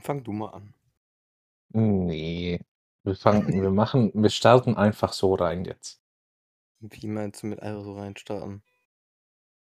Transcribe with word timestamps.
Fang 0.00 0.24
du 0.24 0.32
mal 0.32 0.50
an. 0.54 0.74
Nee. 1.72 2.60
Wir 3.04 3.16
fangen 3.16 3.48
wir 3.62 3.70
machen 3.70 4.10
wir 4.14 4.28
starten 4.30 4.76
einfach 4.76 5.12
so 5.14 5.34
rein 5.34 5.64
jetzt. 5.64 6.02
Wie 6.80 7.06
meinst 7.06 7.44
du 7.44 7.46
mit 7.46 7.60
einfach 7.62 7.84
so 7.84 7.94
reinstarten? 7.96 8.64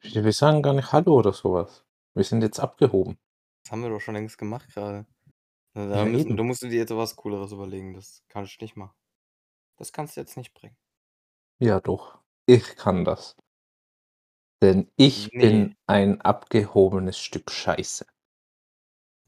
Wir 0.02 0.24
wir 0.24 0.32
sagen 0.34 0.60
gar 0.60 0.74
nicht 0.74 0.92
Hallo 0.92 1.14
oder 1.14 1.32
sowas. 1.32 1.86
Wir 2.12 2.24
sind 2.24 2.42
jetzt 2.42 2.60
abgehoben. 2.60 3.18
Das 3.64 3.72
haben 3.72 3.82
wir 3.82 3.88
doch 3.88 4.00
schon 4.00 4.14
längst 4.14 4.36
gemacht 4.38 4.68
gerade. 4.74 5.06
Da 5.74 6.04
Ja, 6.04 6.04
müssen 6.04 6.36
eben. 6.36 6.44
musst 6.44 6.62
dir 6.62 6.70
jetzt 6.70 6.90
was 6.96 7.16
Cooleres 7.16 7.52
überlegen, 7.52 7.94
das 7.94 8.24
kannst 8.28 8.60
du 8.60 8.64
nicht 8.64 8.76
machen. 8.76 8.96
Das 9.78 9.92
kannst 9.92 10.16
du 10.16 10.20
jetzt 10.22 10.36
nicht 10.36 10.54
bringen. 10.54 10.76
Ja 11.58 11.80
doch, 11.80 12.18
ich 12.46 12.76
kann 12.76 13.04
das. 13.06 13.34
Denn 14.62 14.90
ich 14.96 15.32
Ne. 15.32 15.40
bin 15.40 15.76
ein 15.86 16.22
abgehobenes 16.22 17.18
Stück 17.18 17.50
Scheiße. 17.50 18.06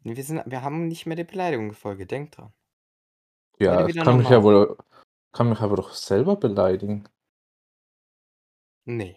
Wir 0.05 0.23
sind 0.25 0.43
wir 0.47 0.63
haben 0.63 0.89
nicht 0.89 1.07
mehr 1.07 1.17
die 1.17 1.25
Beleidigungsfolge, 1.25 2.07
denk 2.07 2.33
dran. 2.33 2.53
Ja, 3.59 3.87
ich 3.87 3.87
wieder 3.87 4.05
kann 4.05 4.19
mich 4.19 4.29
ja 4.29 4.41
normal. 4.41 4.69
wohl 4.69 4.77
kann 5.33 5.49
mich 5.49 5.61
aber 5.61 5.77
doch 5.77 5.93
selber 5.95 6.37
beleidigen. 6.37 7.09
Ne. 8.87 9.17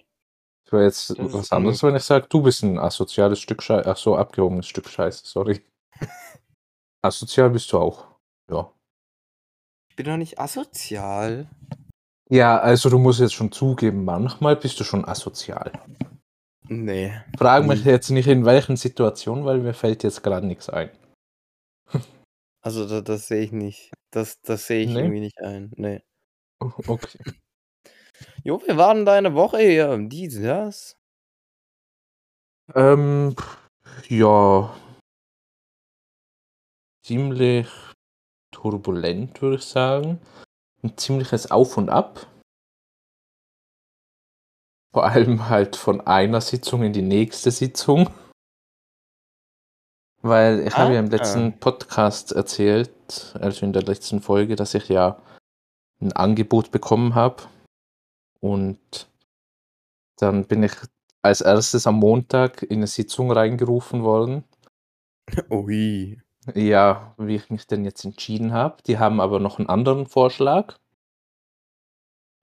Das 0.66 0.74
wäre 0.74 0.84
jetzt 0.86 1.10
Das 1.12 1.20
ist 1.20 1.34
was 1.34 1.52
anderes, 1.52 1.82
unmöglich. 1.82 1.84
wenn 1.84 1.96
ich 1.96 2.04
sage, 2.04 2.28
du 2.30 2.42
bist 2.44 2.64
'n 2.64 2.78
asoziales 2.80 3.40
Stück 3.40 3.62
Schei 3.64 3.86
ach 3.86 3.98
so, 3.98 4.16
abgehobenes 4.16 4.68
Stück 4.68 4.88
Scheiße, 4.90 5.26
sorry. 5.26 5.64
Asozial 7.04 7.50
bist 7.52 7.72
du 7.72 7.80
auch. 7.80 8.08
Ja. 8.50 8.72
Ich 9.90 9.96
bin 9.96 10.06
doch 10.08 10.18
nicht 10.18 10.40
asozial. 10.40 11.50
Ja, 12.30 12.58
also 12.58 12.90
du 12.90 12.98
musst 13.00 13.20
jetzt 13.20 13.34
schon 13.36 13.52
zugeben, 13.52 14.04
manchmal 14.06 14.56
bist 14.56 14.80
du 14.80 14.84
schon 14.84 15.06
asozial. 15.06 15.72
Ne. 16.70 17.24
Frage 17.38 17.68
mich 17.68 17.84
Nie. 17.84 17.86
jetzt 17.86 18.10
nicht 18.12 18.28
in 18.28 18.46
welchen 18.46 18.78
Situationen, 18.78 19.46
weil 19.46 19.60
mir 19.60 19.74
fällt 19.74 20.04
jetzt 20.04 20.24
grad 20.24 20.44
nix 20.44 20.70
ein. 20.70 20.90
Also, 22.64 22.88
da 22.88 23.02
das 23.02 23.28
sehe 23.28 23.44
ich 23.44 23.52
nicht. 23.52 23.92
Das 24.12 24.42
das 24.42 24.66
sehe 24.68 24.84
ich 24.84 24.96
Ne? 24.96 24.96
irgendwie 24.96 25.20
nicht 25.20 25.40
ein, 25.42 25.72
ne. 25.76 26.02
O 26.62 26.68
okay. 26.88 27.20
Jo, 28.46 28.62
wie 28.68 28.78
war 28.78 28.94
denn 28.94 29.06
deine 29.06 29.34
Woche 29.34 29.58
hier? 29.60 29.98
Dies, 30.08 30.40
das? 30.42 30.94
Ähm, 32.74 33.36
ja. 34.10 34.74
Ziemlich 37.06 37.68
turbulent, 38.52 39.42
würde 39.42 39.58
ich 39.58 39.64
sagen. 39.66 40.20
'N 40.84 40.98
ziemliches 40.98 41.52
Auf 41.52 41.78
und 41.78 41.90
Ab. 41.90 42.28
Vor 44.96 45.04
allem 45.08 45.50
halt 45.50 45.76
von 45.76 46.00
einer 46.08 46.40
Sitzung 46.40 46.82
in 46.82 46.94
die 46.94 47.02
nächste 47.02 47.52
Sitzung. 47.52 48.10
Weil 50.22 50.66
ich 50.66 50.78
habe 50.78 50.94
ja 50.94 51.00
im 51.02 51.08
Ah. 51.08 51.10
letzten 51.10 51.60
Podcast 51.60 52.32
erzählt, 52.32 53.36
also 53.42 53.66
in 53.66 53.74
der 53.74 53.84
letzten 53.84 54.22
Folge, 54.22 54.56
dass 54.56 54.74
ich 54.74 54.88
ja 54.88 55.22
'n 56.00 56.14
Angebot 56.14 56.72
bekommen 56.72 57.14
habe. 57.14 57.44
Und 58.40 59.10
dann 60.18 60.46
bin 60.48 60.64
ich 60.64 60.72
als 61.22 61.42
Erstes 61.42 61.88
am 61.88 61.96
Montag 62.00 62.64
in 62.64 62.80
'ne 62.80 62.88
Sitzung 62.88 63.34
reingerufen 63.34 64.02
worden. 64.02 64.46
Ui. 65.52 66.22
Ja, 66.54 67.16
wie 67.18 67.36
ich 67.36 67.50
mich 67.50 67.68
denn 67.68 67.84
jetzt 67.84 68.06
entschieden 68.06 68.54
habe. 68.54 68.82
Die 68.88 68.98
haben 68.98 69.20
aber 69.20 69.42
noch 69.42 69.60
'n 69.60 69.68
anderen 69.68 70.06
Vorschlag. 70.08 70.78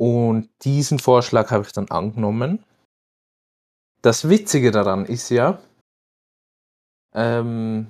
Und 0.03 0.51
diesen 0.65 0.99
Vorschlag 0.99 1.53
habe 1.53 1.65
ich 1.65 1.73
dann 1.73 1.89
angenommen. 1.89 2.65
Das 4.01 4.29
Witzige 4.29 4.73
daran 4.73 5.07
ist 5.07 5.29
ja 5.29 5.61
ähm, 7.15 7.87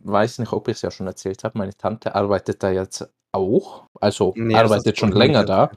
weiß 0.00 0.38
nicht, 0.38 0.52
ob 0.52 0.68
ich's 0.68 0.82
ja 0.82 0.90
schon 0.90 1.06
erzählt 1.06 1.44
habe, 1.44 1.58
meine 1.58 1.74
Tante 1.76 2.14
arbeitet 2.14 2.62
da 2.62 2.70
jetzt 2.70 3.08
auch, 3.32 3.86
also 4.00 4.32
Ne, 4.36 4.54
hast 4.54 4.64
arbeitet 4.64 4.98
schon 4.98 5.10
nicht 5.10 5.18
länger 5.18 5.44
da. 5.44 5.72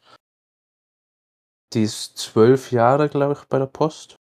Die 1.74 1.84
ist 1.84 2.18
12 2.18 2.72
Jahre, 2.72 3.10
glaube 3.10 3.34
ich, 3.34 3.46
bei 3.48 3.60
der 3.60 3.66
Post. 3.66 4.16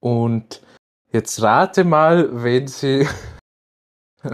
Und 0.00 0.62
jetzt 1.12 1.40
rate 1.40 1.84
mal, 1.84 2.42
wen 2.42 2.66
sie 2.66 3.06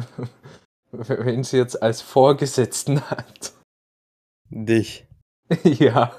wen 0.90 1.44
sie 1.44 1.58
jetzt 1.58 1.82
als 1.82 2.00
Vorgesetzten 2.00 3.02
hat. 3.10 3.52
Dich. 4.50 5.07
Ja. 5.80 6.12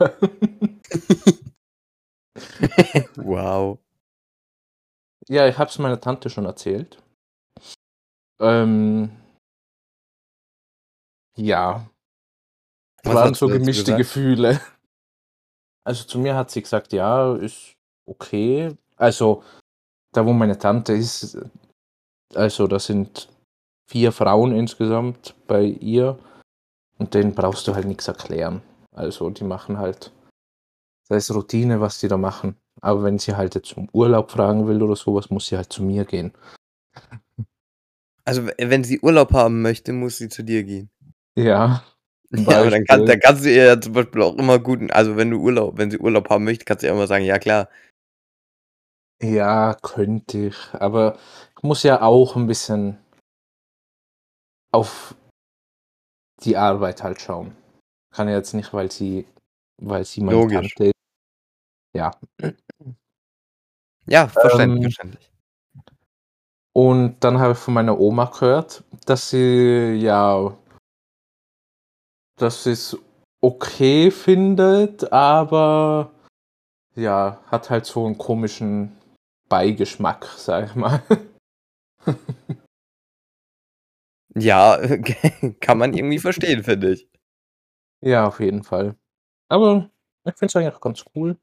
Wow. 3.17 3.79
Ja, 5.27 5.47
ich 5.47 5.57
habe 5.57 5.69
es 5.69 5.77
meiner 5.79 5.99
Tante 5.99 6.29
schon 6.29 6.45
erzählt. 6.45 6.97
Ähm 8.39 9.11
ja. 11.37 11.89
Was 13.03 13.15
Waren 13.15 13.33
so 13.33 13.47
gemischte 13.47 13.83
gesagt? 13.83 13.97
Gefühle. 13.99 14.59
Also, 15.85 16.03
zu 16.05 16.19
mir 16.19 16.35
hat 16.35 16.51
sie 16.51 16.61
gesagt: 16.61 16.93
„Ja, 16.93 17.35
ist 17.35 17.73
okay.“ 18.05 18.75
Also, 18.97 19.43
da 20.13 20.25
wo 20.25 20.33
meine 20.33 20.57
Tante 20.57 20.93
ist 20.93 21.37
also, 22.35 22.67
da 22.67 22.79
sind 22.79 23.29
4 23.89 24.11
Frauen 24.11 24.53
insgesamt 24.55 25.35
bei 25.47 25.63
ihr 25.63 26.19
und 26.99 27.13
denen 27.13 27.35
brauchst 27.35 27.67
du 27.67 27.75
halt 27.75 27.87
nix 27.87 28.07
erklären. 28.07 28.61
Also, 28.99 29.29
die 29.29 29.45
machen 29.45 29.77
halt 29.77 30.11
das 31.09 31.29
ist 31.29 31.35
Routine, 31.35 31.81
was 31.81 31.99
die 31.99 32.07
da 32.09 32.17
machen. 32.17 32.57
Aber 32.81 33.03
wenn 33.03 33.17
sie 33.19 33.35
halt 33.35 33.55
jetzt 33.55 33.77
um 33.77 33.89
Urlaub 33.93 34.31
fragen 34.31 34.67
will 34.67 34.83
oder 34.83 34.95
so 34.95 35.15
was, 35.15 35.29
muss 35.29 35.47
sie 35.47 35.57
halt 35.57 35.71
zu 35.73 35.83
mir 35.83 36.05
gehen. 36.05 36.33
Also, 38.25 38.45
we 38.47 38.53
wenn 38.59 38.83
sie 38.83 38.99
Urlaub 39.01 39.33
haben 39.33 39.61
möchte, 39.61 39.93
muss 39.93 40.17
sie 40.17 40.29
zu 40.29 40.43
dir 40.43 40.63
gehen? 40.63 40.89
Ja, 41.37 41.83
Ja, 42.31 42.61
aber 42.61 42.71
dann 42.71 42.85
kann 42.85 43.05
dann 43.05 43.19
kannst 43.19 43.45
du 43.45 43.49
ihr 43.49 43.65
ja 43.65 43.81
zum 43.81 43.93
Beispiel 43.93 44.21
auch 44.21 44.35
immer 44.37 44.59
gut 44.59 44.91
also, 44.91 45.17
wenn 45.17 45.31
du 45.31 45.39
Urlaub 45.39 45.77
wenn 45.77 45.91
sie 45.91 45.99
Urlaub 45.99 46.29
haben 46.29 46.43
möchte, 46.45 46.65
kannst 46.65 46.83
du 46.83 46.87
ja 46.87 46.93
immer 46.93 47.07
sagen: 47.07 47.25
„Ja, 47.25 47.39
klar.“ 47.39 47.69
Ja, 49.21 49.75
könnte 49.81 50.37
ich, 50.47 50.55
aber 50.73 51.17
ich 51.57 51.63
muss 51.63 51.83
ja 51.83 52.01
auch 52.01 52.35
'n 52.37 52.47
bisschen 52.47 52.97
auf 54.73 55.15
die 56.43 56.57
Arbeit 56.57 57.03
halt 57.03 57.21
schauen. 57.21 57.55
Kann 58.11 58.27
ja 58.27 58.35
jetzt 58.35 58.53
nicht, 58.53 58.73
weil 58.73 58.91
sie 58.91 59.25
weil 59.77 60.03
sie 60.03 60.21
meine 60.21 60.37
Logisch. 60.39 60.75
Tante 60.75 60.91
ja. 61.93 62.11
Ja, 64.07 64.27
verständlich, 64.27 64.85
Ähm 64.85 64.91
verständlich. 64.91 65.31
und 66.73 67.17
dann 67.23 67.39
habe 67.39 67.53
ich 67.53 67.59
von 67.59 67.73
meiner 67.73 67.99
Oma 67.99 68.25
gehört, 68.25 68.83
dass 69.05 69.29
sie 69.29 69.95
ja 70.01 70.55
dass 72.37 72.63
sie's 72.63 72.97
okay 73.41 74.09
findet, 74.11 75.11
aber 75.11 76.11
ja, 76.95 77.41
hat 77.47 77.69
halt 77.69 77.85
so 77.85 78.05
'n 78.07 78.17
komischen 78.17 78.95
Beigeschmack, 79.49 80.25
sage 80.37 80.67
ich 80.67 80.75
mal. 80.75 81.01
Ja, 84.35 84.77
kann 85.59 85.77
man 85.79 85.93
irgendwie 85.93 86.19
verstehen, 86.19 86.63
finde 86.63 86.93
ich. 86.93 87.08
Ja, 88.03 88.27
auf 88.27 88.39
jeden 88.39 88.63
Fall. 88.63 88.95
Aber 89.49 89.89
ich 90.25 90.33
finde 90.35 90.47
es 90.47 90.55
eigentlich 90.55 90.75
auch 90.75 90.81
ganz 90.81 91.05
cool. 91.15 91.37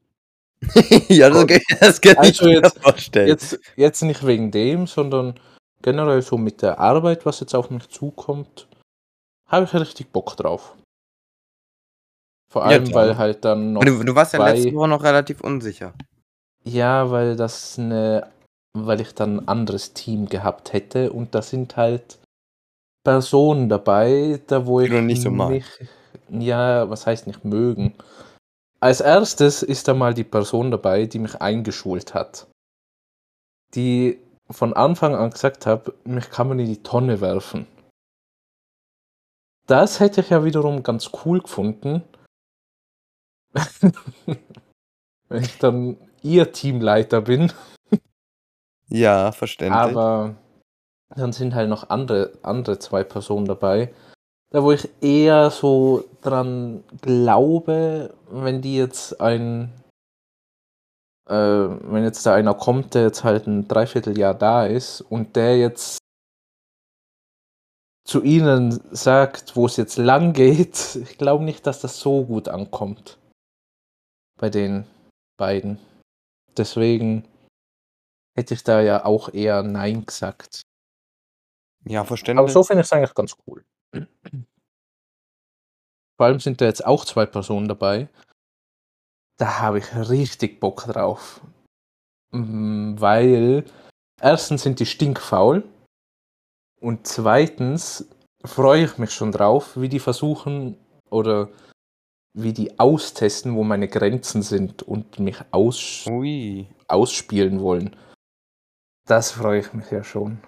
Ja, 1.09 1.29
das 1.29 1.47
kann 1.47 1.59
das 1.81 2.01
kann 2.01 2.13
ich 2.13 2.19
Also, 2.19 2.45
mir 2.45 2.53
jetzt 2.55 2.79
vorstellen. 2.81 3.29
jetzt 3.29 3.59
jetzt 3.77 4.03
nicht 4.03 4.25
wegen 4.27 4.51
dem, 4.51 4.87
sondern 4.87 5.39
generell 5.83 6.21
so 6.21 6.37
mit 6.37 6.61
der 6.61 6.79
Arbeit, 6.79 7.25
was 7.25 7.39
jetzt 7.41 7.55
auf 7.55 7.69
mich 7.71 7.89
zukommt, 7.89 8.67
habe 9.47 9.65
ich 9.65 9.73
richtig 9.75 10.11
Bock 10.13 10.37
drauf. 10.37 10.75
Vor 12.51 12.65
Ja, 12.65 12.67
allem, 12.69 12.93
weil 12.93 13.09
dann 13.09 13.17
halt 13.17 13.43
dann 13.45 13.73
noch 13.73 13.83
du 13.85 14.03
du 14.03 14.15
warst 14.15 14.33
ja 14.33 14.39
letzte 14.39 14.69
2 14.69 14.75
Woche 14.75 14.87
noch 14.87 15.03
relativ 15.03 15.41
unsicher. 15.41 15.93
Ja, 16.65 17.11
weil 17.11 17.35
das 17.35 17.77
'ne 17.77 18.27
weil 18.73 19.01
ich 19.01 19.15
dann 19.15 19.39
'n 19.41 19.47
anderes 19.47 19.93
Team 19.93 20.27
gehabt 20.27 20.73
hätte 20.73 21.11
und 21.13 21.35
da 21.35 21.41
sind 21.41 21.77
halt 21.77 22.19
Personen 23.03 23.69
dabei, 23.69 24.41
da 24.47 24.65
wo 24.67 24.81
ich 24.81 24.91
nicht 24.91 25.21
so 25.23 25.31
magst. 25.31 25.79
nicht 25.79 25.89
ja, 26.29 26.89
was 26.89 27.05
heißt 27.05 27.27
nicht 27.27 27.45
mögen? 27.45 27.93
Als 28.79 29.01
Erstes 29.01 29.63
ist 29.63 29.87
da 29.87 29.93
mal 29.93 30.13
die 30.13 30.23
Person 30.23 30.71
dabei, 30.71 31.05
die 31.05 31.19
mich 31.19 31.41
eingeschult 31.41 32.13
hat. 32.13 32.47
Die 33.75 34.19
von 34.49 34.73
Anfang 34.73 35.15
an 35.15 35.31
gesagt 35.31 35.65
hat: 35.65 35.91
„Mich 36.05 36.29
kann 36.29 36.47
man 36.47 36.59
in 36.59 36.67
die 36.67 36.83
Tonne 36.83 37.21
werfen.“ 37.21 37.67
Das 39.65 39.99
hätte 39.99 40.21
ich 40.21 40.29
ja 40.29 40.43
wiederum 40.45 40.83
ganz 40.83 41.11
cool 41.25 41.41
gefunden 41.41 42.03
wenn 45.29 45.43
ich 45.43 45.57
dann 45.57 45.97
ihr 46.21 46.51
Teamleiter 46.51 47.21
bin. 47.21 47.51
Ja, 48.89 49.31
verständlich. 49.31 49.95
Aber 49.95 50.35
dann 51.15 51.33
sind 51.33 51.55
halt 51.55 51.69
noch 51.69 51.89
andere 51.89 52.33
andere 52.43 52.79
2 52.79 53.03
Personen 53.03 53.45
dabei, 53.45 53.93
da 54.49 54.63
wo 54.63 54.71
ich 54.71 54.89
eher 55.01 55.49
so 55.51 56.05
dran 56.21 56.83
glaube, 57.01 58.13
wenn 58.29 58.61
die 58.61 58.77
jetzt 58.77 59.19
ein 59.19 59.73
äh, 61.29 61.33
wenn 61.33 62.03
jetzt 62.03 62.25
da 62.25 62.33
einer 62.33 62.53
kommt, 62.53 62.93
der 62.93 63.03
jetzt 63.03 63.23
halt 63.23 63.47
'n 63.47 63.67
3/4 63.67 64.17
Jahr 64.17 64.33
da 64.33 64.65
ist 64.65 65.01
und 65.01 65.35
der 65.35 65.57
jetzt 65.57 65.97
zu 68.05 68.23
ihnen 68.23 68.71
sagt, 68.95 69.55
wo 69.57 69.65
es 69.65 69.75
jetzt 69.75 69.97
lang 69.97 70.31
geht, 70.33 70.95
ich 71.01 71.17
glaube 71.17 71.43
nicht, 71.43 71.67
dass 71.67 71.81
das 71.81 71.99
so 71.99 72.25
gut 72.25 72.47
ankommt. 72.47 73.17
Bei 74.39 74.49
den 74.49 74.85
beiden. 75.37 75.79
Deswegen 76.55 77.27
hätte 78.35 78.53
ich 78.53 78.63
da 78.63 78.81
ja 78.81 79.03
auch 79.03 79.33
eher 79.33 79.63
Nein 79.63 80.05
gesagt. 80.05 80.61
Ja, 81.85 82.01
Aber 82.01 82.07
verständlich. 82.07 82.51
so 82.53 82.63
finde 82.63 82.81
ich 82.81 82.87
es 82.87 82.93
eigentlich 82.93 83.13
ganz 83.13 83.35
cool. 83.47 83.63
Vor 86.17 86.25
allem 86.25 86.39
sind 86.39 86.61
da 86.61 86.65
jetzt 86.65 86.85
auch 86.85 87.05
zwei 87.05 87.25
Personen 87.25 87.67
dabei. 87.67 88.09
Da 89.37 89.59
habe 89.59 89.77
ich 89.79 89.95
richtig 89.95 90.59
Bock 90.59 90.83
drauf. 90.85 91.41
Mm, 92.31 92.95
Weil 92.99 93.63
erstens 94.19 94.63
sind 94.63 94.79
die 94.79 94.85
stinkfaul 94.87 95.63
und 96.81 97.07
zweitens 97.07 98.09
freue 98.43 98.85
ich 98.85 98.97
mich 98.97 99.11
schon 99.11 99.31
drauf, 99.31 99.77
wie 99.77 99.89
die 99.89 99.99
versuchen 99.99 100.77
oder 101.09 101.49
wie 102.33 102.53
die 102.53 102.79
austesten, 102.79 103.55
wo 103.55 103.63
meine 103.63 103.87
Grenzen 103.87 104.41
sind 104.41 104.83
und 104.83 105.19
mich 105.19 105.37
aus 105.51 106.05
Ui. 106.07 106.67
ausspielen 106.87 107.61
wollen. 107.61 107.95
Das 109.07 109.31
freue 109.31 109.59
ich 109.59 109.73
mich 109.73 109.89
ja 109.91 110.03
schon. 110.03 110.39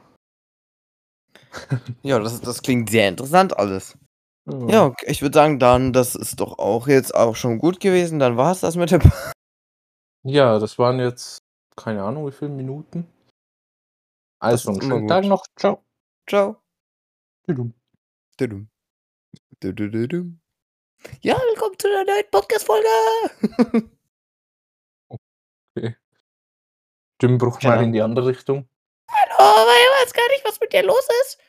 Ja, 2.03 2.19
das, 2.19 2.41
das 2.41 2.61
klingt 2.61 2.89
sehr 2.89 3.09
interessant 3.09 3.57
alles. 3.57 3.97
Ja, 4.67 4.85
okay, 4.85 5.05
ich 5.07 5.21
würde 5.21 5.35
sagen, 5.35 5.59
dann, 5.59 5.93
das 5.93 6.15
ist 6.15 6.39
doch 6.39 6.57
auch 6.59 6.87
jetzt 6.87 7.13
auch 7.13 7.35
schon 7.35 7.59
gut 7.59 7.79
gewesen. 7.79 8.19
Dann 8.19 8.37
war 8.37 8.51
es 8.51 8.61
das 8.61 8.75
mit 8.75 8.91
dem. 8.91 9.01
Ja, 10.23 10.59
das 10.59 10.77
waren 10.77 10.99
jetzt 10.99 11.43
keine 11.75 12.03
Ahnung 12.03 12.27
wie 12.27 12.31
viele 12.31 12.51
Minuten. 12.51 13.07
Also 14.39 14.71
einen 14.71 14.81
schönen 14.81 15.07
Tag 15.07 15.25
noch. 15.25 15.45
Ciao. 15.55 15.83
Ciao. 16.27 16.61
Tschüss. 17.45 17.73
Dudum. 18.37 18.69
Dudududum. 19.59 20.39
Ja, 21.21 21.35
willkommen 21.35 21.79
zu 21.79 21.87
der 21.87 22.05
neuen 22.05 22.29
Podcast-Folge. 22.31 23.89
Stimmbruch 27.15 27.59
Keine 27.59 27.75
mal 27.75 27.83
in 27.83 27.93
die 27.93 28.01
andere 28.01 28.27
Richtung. 28.27 28.67
Hallo, 29.09 29.69
ich 29.69 30.03
weiß 30.03 30.13
gar 30.13 30.27
nicht, 30.29 30.45
was 30.45 30.59
mit 30.59 30.71
dir 30.73 30.83
los 30.83 31.07
ist. 31.21 31.39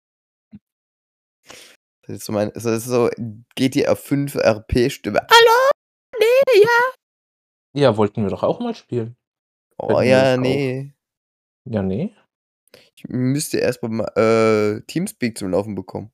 Das 2.11 2.19
ist 2.19 2.25
so, 2.25 2.33
mein, 2.33 2.51
ist 2.51 2.65
so 2.65 3.09
GTA 3.55 3.95
5 3.95 4.35
RP-Stimme. 4.35 5.21
Hallo? 5.21 5.71
Nee, 6.19 6.61
ja. 6.61 7.81
Ja, 7.81 7.97
wollten 7.97 8.25
wir 8.25 8.31
doch 8.31 8.43
auch 8.43 8.59
mal 8.59 8.75
spielen. 8.75 9.17
Oh 9.79 10.01
Hätten 10.01 10.09
ja, 10.09 10.23
das 10.23 10.39
auch. 10.39 10.43
nee. 10.43 10.93
Ja, 11.67 11.83
nee. 11.83 12.13
Ich 12.97 13.05
müsste 13.09 13.59
erst 13.59 13.81
mal 13.85 14.09
äh, 14.17 14.81
Teamspeak 14.89 15.39
zum 15.39 15.53
Laufen 15.53 15.77
bekommen. 15.77 16.11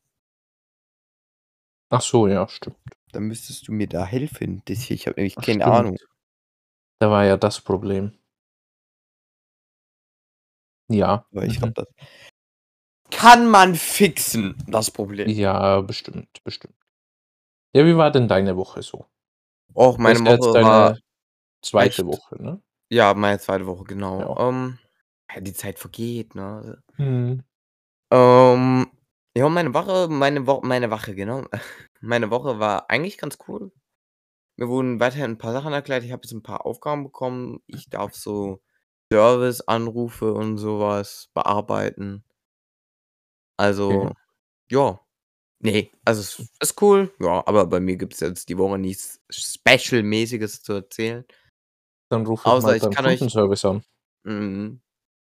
Ach 1.89 2.03
so, 2.03 2.29
ja, 2.29 2.47
stimmt. 2.47 2.77
Dann 3.13 3.23
müsstest 3.23 3.67
du 3.67 3.73
mir 3.73 3.89
da 3.89 4.05
helfen. 4.05 4.61
Das 4.67 4.81
hier, 4.81 4.97
ich 4.97 5.07
habe 5.07 5.19
nämlich 5.19 5.39
Ach, 5.39 5.45
keine 5.45 5.63
stimmt. 5.63 5.77
Ahnung. 5.77 5.97
Da 7.01 7.11
war 7.11 7.25
ja 7.25 7.39
das 7.39 7.63
Problem. 7.63 8.13
Ja. 10.89 11.27
Aber 11.33 11.47
ich 11.47 11.55
mhm. 11.55 11.73
glaube, 11.73 11.73
das 11.75 11.87
kann 13.17 13.49
man 13.51 13.75
fixen, 13.75 14.55
das 14.69 14.91
Problem. 14.91 15.29
Ja, 15.29 15.81
bestimmt, 15.81 16.43
bestimmt. 16.45 16.75
Ja, 17.75 17.85
wie 17.87 17.97
war 17.97 18.11
denn 18.11 18.29
deine 18.29 18.57
Woche 18.57 18.83
so? 18.83 19.07
Och, 19.75 19.99
meine 19.99 20.15
Das 20.15 20.23
ist 20.23 20.29
jetzt 20.29 20.41
Woche 20.47 20.53
deine 20.55 20.69
war. 20.69 20.99
zweite 21.63 22.03
echt- 22.03 22.07
Woche, 22.07 22.43
ne? 22.43 22.63
Ja, 22.91 23.15
meine 23.15 23.39
zweite 23.39 23.67
Woche, 23.67 23.85
genau. 23.85 24.21
Ja. 24.21 24.49
Ähm, 24.49 24.79
die 25.41 25.53
Zeit 25.53 25.79
vergeht, 25.79 26.35
ne? 26.35 26.83
Mhm. 26.97 27.43
Ähm, 28.13 28.87
ja, 29.37 29.49
meine 29.49 29.75
Woche, 29.75 30.09
meine 30.09 30.47
Woche, 30.47 30.67
meine 30.67 30.91
Woche, 30.91 31.15
genau. 31.15 31.45
Meine 32.03 32.31
Woche 32.31 32.59
war 32.61 32.91
eigentlich 32.91 33.17
ganz 33.19 33.39
cool. 33.49 33.73
Mir 34.57 34.69
wurden 34.69 35.01
weiterhin 35.01 35.33
ein 35.33 35.39
paar 35.39 35.53
Sachen 35.53 35.73
erklärt. 35.73 36.05
Ich 36.05 36.13
habe 36.13 36.23
jetzt 36.25 36.33
ein 36.33 36.43
paar 36.43 36.65
Aufgaben 36.67 37.03
bekommen. 37.05 37.61
Ich 37.67 37.89
darf 37.89 38.15
so 38.15 38.63
Service-Anrufe 39.13 40.33
und 40.35 40.59
sowas 40.59 41.31
bearbeiten. 41.35 42.23
Also, 43.57 43.91
Okay. 43.91 44.15
ja. 44.71 45.01
Nee, 45.61 45.91
also 46.05 46.21
es 46.21 46.51
ist 46.61 46.83
cool. 46.83 47.15
Ja, 47.19 47.43
aber 47.47 47.67
bei 47.67 47.81
mir 47.81 47.97
gibt 47.97 48.13
es 48.15 48.21
jetzt 48.21 48.49
die 48.51 48.59
Woche 48.59 48.79
nichts 48.79 49.21
Special-mäßiges 49.31 50.63
zu 50.63 50.75
erzählen. 50.75 51.25
Dann 52.11 52.27
ruf 52.27 52.41
ich 52.43 52.47
Außer 52.47 52.67
mal 52.69 52.77
ich 52.77 52.83
kann 52.91 53.07
euch- 53.07 53.19
Kundenservice 53.19 53.65
an. 53.65 53.83
Mhm. 54.25 54.81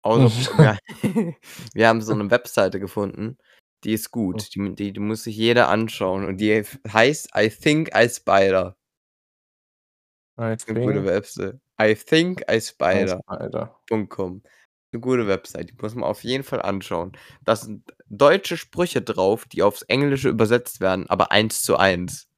Außer, 0.02 0.18
wir, 1.74 1.88
haben 1.88 2.02
so 2.02 2.12
eine 2.12 2.30
Webseite 2.30 2.80
gefunden, 2.80 3.38
die 3.84 3.92
ist 3.92 4.10
gut. 4.10 4.54
Die, 4.54 4.74
die, 4.74 4.92
die 4.92 5.00
muss 5.00 5.24
sich 5.24 5.36
jeder 5.36 5.68
anschauen. 5.68 6.24
Und 6.24 6.38
die 6.38 6.64
heißt 6.92 7.30
I 7.36 7.48
Think 7.48 7.90
I 7.96 8.08
Spider. 8.08 8.76
I 10.38 10.42
Eine 10.42 10.56
gute 10.56 10.74
think 10.74 11.04
Webseite. 11.06 11.60
I 11.80 11.94
Think 11.94 12.42
I 12.50 12.56
I 12.56 12.60
Spider. 12.60 13.20
spider. 13.24 13.80
.com. 14.08 14.42
Eine 14.96 15.02
gute 15.02 15.26
Website, 15.28 15.68
die 15.68 15.74
muss 15.82 15.94
man 15.94 16.04
auf 16.04 16.24
jeden 16.24 16.42
Fall 16.42 16.62
anschauen. 16.62 17.12
Da 17.44 17.54
sind 17.54 17.92
deutsche 18.08 18.56
Sprüche 18.56 19.02
drauf, 19.02 19.44
die 19.44 19.62
aufs 19.62 19.82
Englische 19.82 20.30
übersetzt 20.30 20.80
werden, 20.80 21.04
aber 21.10 21.32
eins 21.32 21.62
zu 21.62 21.76
eins. 21.76 22.28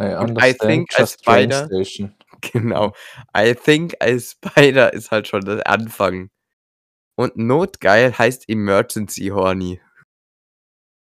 I 0.00 0.14
Und 0.14 0.42
I 0.42 0.54
think 0.54 0.90
I 0.92 1.00
just 1.00 1.22
train 1.22 1.50
spider- 1.52 1.66
station. 1.66 2.14
Genau. 2.52 2.92
I 3.36 3.54
think 3.54 3.94
I 4.02 4.18
Spider 4.18 4.92
ist 4.94 5.10
halt 5.10 5.28
schon 5.28 5.44
der 5.44 5.66
Anfang. 5.66 6.30
Und 7.16 7.36
Notgeil 7.36 8.16
heißt 8.16 8.48
Emergency 8.48 9.28
Horny. 9.28 9.80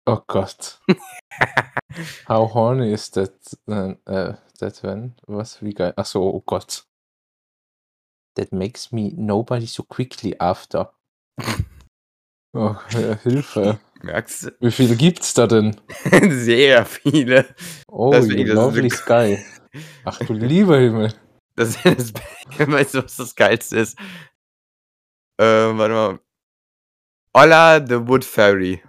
Oh 0.07 0.21
Gott. 0.27 0.81
How 2.29 2.53
horny 2.55 2.93
is 2.93 3.11
that, 3.11 3.33
uh, 3.69 3.95
that 4.59 4.83
when? 4.83 5.17
Was, 5.27 5.61
wie 5.63 5.75
geil? 5.75 5.93
Ach 5.97 6.07
so, 6.07 6.23
oh 6.23 6.43
Gott. 6.47 6.87
That 8.39 8.53
makes 8.53 8.93
me 8.93 9.13
nobody 9.17 9.67
so 9.67 9.83
quickly 9.83 10.39
after. 10.41 10.91
Oh, 12.55 12.75
Hilfe. 13.25 13.79
Merkst 14.03 14.45
du? 14.45 14.51
Wie 14.61 14.71
viel 14.71 14.97
gibt's 14.97 15.35
da 15.35 15.47
denn? 15.47 15.79
Sehr 16.31 16.87
viele. 16.87 17.55
Oh, 17.89 18.11
Deswegen, 18.11 18.47
you 18.49 18.55
lovely 18.55 18.89
so- 18.89 18.97
sky. 18.97 19.39
Ach 20.05 20.19
du 20.21 20.33
lieber 20.33 20.79
Himmel. 20.79 21.13
Das 21.57 21.77
ist 21.85 21.85
das, 21.85 22.69
weißt 22.69 22.95
du, 22.95 23.05
was 23.05 23.17
das 23.17 23.35
Geilste 23.37 23.81
ist? 23.81 23.99
Ähm, 25.39 25.77
warte 25.77 25.93
mal. 25.95 26.21
Holla 27.37 27.87
the 27.87 28.09
Wood 28.09 28.25
Fairy. 28.25 28.83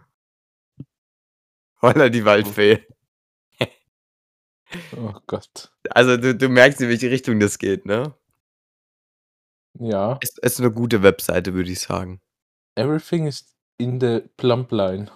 Holla 1.81 2.07
die 2.07 2.24
Waldfee. 2.24 2.88
Oh 4.96 5.13
Gott. 5.27 5.70
Also 5.89 6.15
du, 6.15 6.34
du 6.34 6.48
merkst, 6.48 6.79
in 6.82 6.89
welche 6.89 7.12
Richtung 7.12 7.39
das 7.41 7.60
geht, 7.60 7.86
ne? 7.86 8.15
Ja. 9.78 10.18
Es 10.22 10.38
ist 10.38 10.60
eine 10.60 10.72
gute 10.72 11.04
Webseite, 11.04 11.54
würde 11.54 11.72
ich 11.72 11.80
sagen. 11.80 12.22
Everything 12.76 13.28
is 13.28 13.56
in 13.78 14.00
the 14.00 14.22
plump 14.38 14.72
line. 14.72 15.12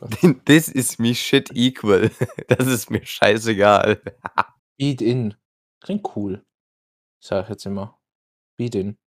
Oh. 0.00 0.06
This 0.44 0.68
is 0.68 0.98
me 0.98 1.14
shit 1.14 1.50
equal. 1.54 2.10
Das 2.48 2.66
ist 2.66 2.90
mir 2.90 3.04
scheißegal. 3.04 4.00
Beat 4.78 5.02
in. 5.02 5.34
Klingt 5.80 6.06
cool. 6.16 6.44
Sag 7.22 7.44
ich 7.44 7.50
jetzt 7.50 7.66
immer. 7.66 7.98
Beat 8.56 8.74
in. 8.74 8.98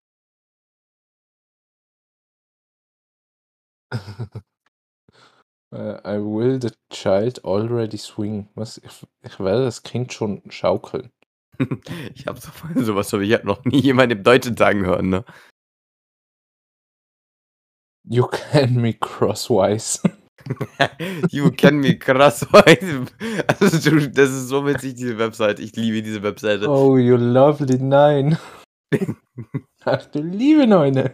Äh, 5.73 6.01
I 6.05 6.19
will 6.19 6.59
the 6.61 6.71
child 6.91 7.43
already 7.45 7.97
swing. 7.97 8.49
Was? 8.55 8.77
Ich, 8.77 9.07
ich 9.23 9.39
werde 9.39 9.63
das 9.63 9.83
Kind 9.83 10.11
schon 10.13 10.41
schaukeln. 10.51 11.11
Ich 12.15 12.27
habe 12.27 12.39
so, 12.39 12.49
sowas 12.75 13.11
habe 13.13 13.25
ich 13.25 13.33
halt 13.33 13.45
noch 13.45 13.63
nie 13.65 13.81
jemand 13.81 14.11
im 14.11 14.23
Deutschen 14.23 14.57
sagen 14.57 14.85
hören, 14.85 15.09
ne? 15.09 15.25
You 18.07 18.25
can 18.27 18.75
me 18.81 18.93
crosswise. 18.93 19.99
You 21.29 21.51
can 21.51 21.79
me 21.79 21.97
krass. 21.99 22.45
Also, 22.51 23.89
du, 23.89 24.09
das 24.09 24.31
ist 24.31 24.47
so 24.47 24.65
witzig, 24.65 24.95
diese 24.95 25.17
Webseite. 25.19 25.61
Ich 25.61 25.75
liebe 25.75 26.01
diese 26.01 26.23
Webseite. 26.23 26.67
oh, 26.67 26.97
you 26.97 27.15
lovely 27.15 27.77
nine. 27.77 28.39
Ach 29.85 30.05
du 30.07 30.21
liebe 30.21 30.65
Neune. 30.65 31.13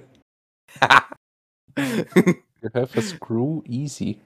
You 1.76 2.70
have 2.74 2.98
a 2.98 3.02
screw 3.02 3.62
easy. 3.66 4.22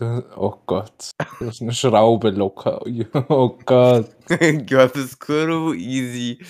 Oh 0.00 0.54
Gott. 0.66 1.10
Du 1.38 1.46
hast 1.46 1.62
eine 1.62 1.72
Schraube 1.72 2.30
locker. 2.30 2.80
Oh 3.28 3.58
Gott. 3.64 4.10
screw 5.08 5.72
easy. 5.74 6.44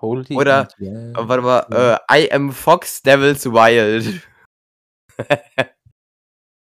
Holy 0.00 0.36
Oder- 0.36 0.68
warte 0.78 1.42
mal, 1.42 1.98
äh, 2.10 2.24
I 2.26 2.32
am 2.32 2.52
Fox 2.52 3.00
Devils 3.02 3.46
Wild. 3.46 4.20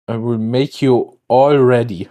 I 0.09 0.15
will 0.15 0.39
make 0.39 0.85
you 0.85 1.19
all 1.29 1.57
ready. 1.57 2.09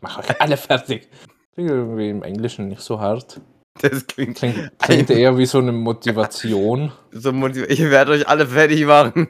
Mach 0.00 0.18
euch 0.18 0.40
alle 0.40 0.56
fertig. 0.56 1.08
Klingt 1.54 1.70
irgendwie 1.70 2.10
im 2.10 2.22
Englischen 2.22 2.68
nicht 2.68 2.82
so 2.82 3.00
hart. 3.00 3.40
Das 3.80 4.06
klingt 4.06 4.36
Klingt, 4.38 4.78
klingt 4.78 5.10
eher 5.10 5.36
wie 5.36 5.46
so 5.46 5.58
eine 5.58 5.72
Motivation. 5.72 6.92
so 7.10 7.32
motiv 7.32 7.66
Ich 7.68 7.80
werde 7.80 8.12
euch 8.12 8.28
alle 8.28 8.46
fertig 8.46 8.84
machen. 8.86 9.28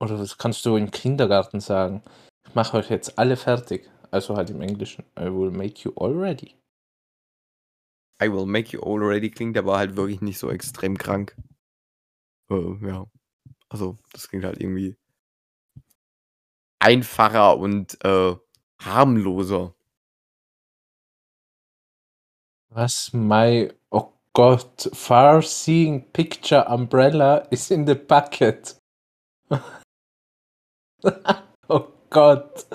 Oder 0.00 0.16
das 0.16 0.38
kannst 0.38 0.64
du 0.64 0.76
im 0.76 0.90
Kindergarten 0.90 1.60
sagen. 1.60 2.02
Ich 2.46 2.54
mache 2.54 2.76
euch 2.76 2.90
jetzt 2.90 3.18
alle 3.18 3.36
fertig. 3.36 3.90
Also 4.10 4.36
halt 4.36 4.50
im 4.50 4.62
Englischen. 4.62 5.04
I 5.18 5.24
will 5.24 5.50
make 5.50 5.82
you 5.82 5.92
all 5.96 6.12
ready. 6.12 6.54
I 8.22 8.32
will 8.32 8.46
make 8.46 8.72
you 8.72 8.82
all 8.82 9.02
ready 9.02 9.30
klingt 9.30 9.56
aber 9.56 9.76
halt 9.78 9.96
wirklich 9.96 10.20
nicht 10.20 10.38
so 10.38 10.50
extrem 10.50 10.96
krank. 10.98 11.36
Äh, 12.50 12.86
ja. 12.86 13.06
Also, 13.68 13.96
das 14.12 14.28
klingt 14.28 14.44
halt 14.44 14.60
irgendwie 14.60 14.96
einfacher 16.80 17.58
und 17.58 18.02
äh, 18.04 18.34
harmloser. 18.80 19.74
Was 22.70 23.12
my 23.12 23.72
oh 23.90 24.12
Gott, 24.32 24.90
far 24.92 25.42
seeing 25.42 26.10
picture 26.12 26.64
umbrella 26.68 27.38
is 27.50 27.70
in 27.70 27.86
the 27.86 27.94
bucket. 27.94 28.76
oh 31.68 31.88
Gott. 32.10 32.66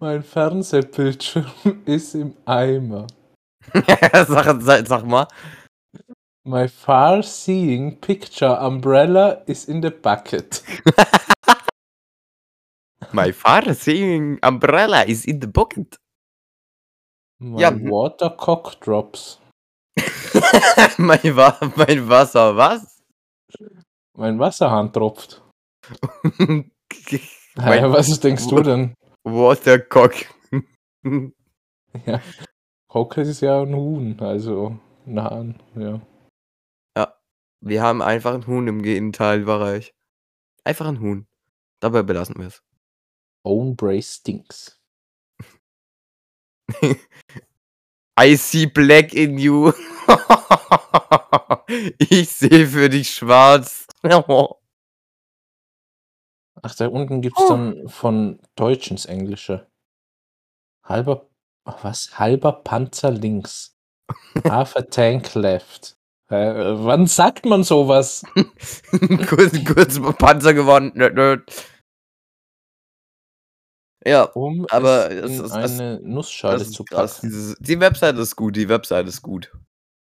Mein 0.00 0.22
Fernsehbildschirm 0.22 1.46
ist 1.86 2.14
im 2.14 2.36
Eimer. 2.44 3.06
sag, 3.72 4.60
sag, 4.62 4.86
sag 4.86 5.04
mal. 5.06 5.28
My 6.44 6.66
far 6.68 7.22
seeing 7.22 8.00
picture 8.00 8.58
umbrella 8.60 9.42
is 9.46 9.66
in 9.66 9.80
the 9.80 9.90
bucket. 9.90 10.62
My 13.12 13.32
far 13.32 13.72
seeing 13.74 14.38
umbrella 14.42 15.02
is 15.06 15.24
in 15.24 15.40
the 15.40 15.46
bucket. 15.46 15.96
My 17.40 17.60
Ja. 17.60 17.70
water 17.70 18.30
cock 18.30 18.80
drops. 18.80 19.38
mein, 20.98 21.36
Wa 21.36 21.58
mein 21.76 22.08
Wasser, 22.08 22.56
was? 22.56 23.00
Mein 24.16 24.38
Wasserhahn 24.38 24.92
tropft. 24.92 25.42
Hä, 27.56 27.82
was 27.92 28.20
denkst 28.20 28.46
du 28.48 28.62
denn? 28.62 28.94
Watercock. 29.24 30.14
Ja. 32.06 32.22
Cock 32.88 33.18
ist 33.18 33.42
ja 33.42 33.60
ein 33.60 33.74
Huhn, 33.74 34.18
also 34.18 34.78
ein 35.04 35.22
Hahn, 35.22 35.62
ja. 35.76 36.00
Wir 37.64 37.80
haben 37.80 38.02
einfach 38.02 38.34
ein 38.34 38.48
Huhn 38.48 38.66
im 38.66 38.82
Gentalbereich. 38.82 39.94
Einfach 40.64 40.86
ein 40.86 40.98
Huhn. 40.98 41.28
Dabei 41.78 42.02
belassen 42.02 42.34
wir 42.38 42.48
es. 42.48 42.60
Own 43.44 43.76
Brace 43.76 44.16
stinks. 44.16 44.80
I 48.20 48.34
see 48.34 48.66
black 48.66 49.14
in 49.14 49.38
you. 49.38 49.72
ich 51.98 52.30
sehe 52.30 52.66
für 52.66 52.88
dich 52.88 53.14
schwarz. 53.14 53.86
Ach, 56.62 56.74
da 56.76 56.86
unten 56.88 57.20
gibt's 57.22 57.40
Oh. 57.42 57.48
dann 57.48 57.88
von 57.88 58.38
Deutsch 58.56 58.90
ins 58.90 59.04
Englische. 59.06 59.66
Halber, 60.84 61.28
ach, 61.64 61.82
was? 61.84 62.18
Halber 62.18 62.52
Panzer 62.52 63.10
links. 63.10 63.76
Half 64.48 64.76
a 64.76 64.82
tank 64.82 65.34
left. 65.34 65.96
Äh, 66.28 66.54
wann 66.84 67.06
sagt 67.06 67.44
man 67.44 67.62
sowas? 67.64 68.22
kurz, 69.28 69.64
kurz 69.64 70.00
Panzer 70.18 70.54
gewonnen. 70.54 70.92
Nö, 70.94 71.10
nö. 71.10 71.38
Ja, 74.04 74.24
Um 74.24 74.66
Aber 74.70 75.10
es 75.10 75.24
es 75.30 75.38
in 75.38 75.44
ist- 75.44 75.54
es- 75.56 75.80
eine 75.80 76.00
Nussschale 76.00 76.58
das 76.58 76.72
zu 76.72 76.82
ist 76.82 76.90
krass. 76.90 77.14
packen. 77.16 77.28
Dieses, 77.28 77.56
die 77.60 77.78
Website 77.80 78.16
ist 78.18 78.34
gut, 78.36 78.56
die 78.56 78.68
Website 78.68 79.06
ist 79.06 79.22
gut. 79.22 79.52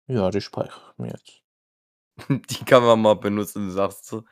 Ja, 0.07 0.31
die 0.31 0.41
speichere 0.41 0.81
ich 0.93 0.99
mir 0.99 1.09
jetzt. 1.11 1.43
Die 2.51 2.65
kann 2.65 2.83
man 2.83 3.01
mal 3.01 3.15
benutzen, 3.15 3.71
sagst 3.71 4.11
du. 4.11 4.23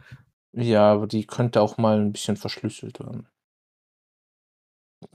Ja, 0.59 0.93
aber 0.93 1.07
die 1.07 1.27
könnte 1.27 1.61
auch 1.61 1.77
mal 1.77 1.99
ein 2.01 2.13
bisschen 2.13 2.37
verschlüsselt 2.39 2.99
werden. 2.99 3.29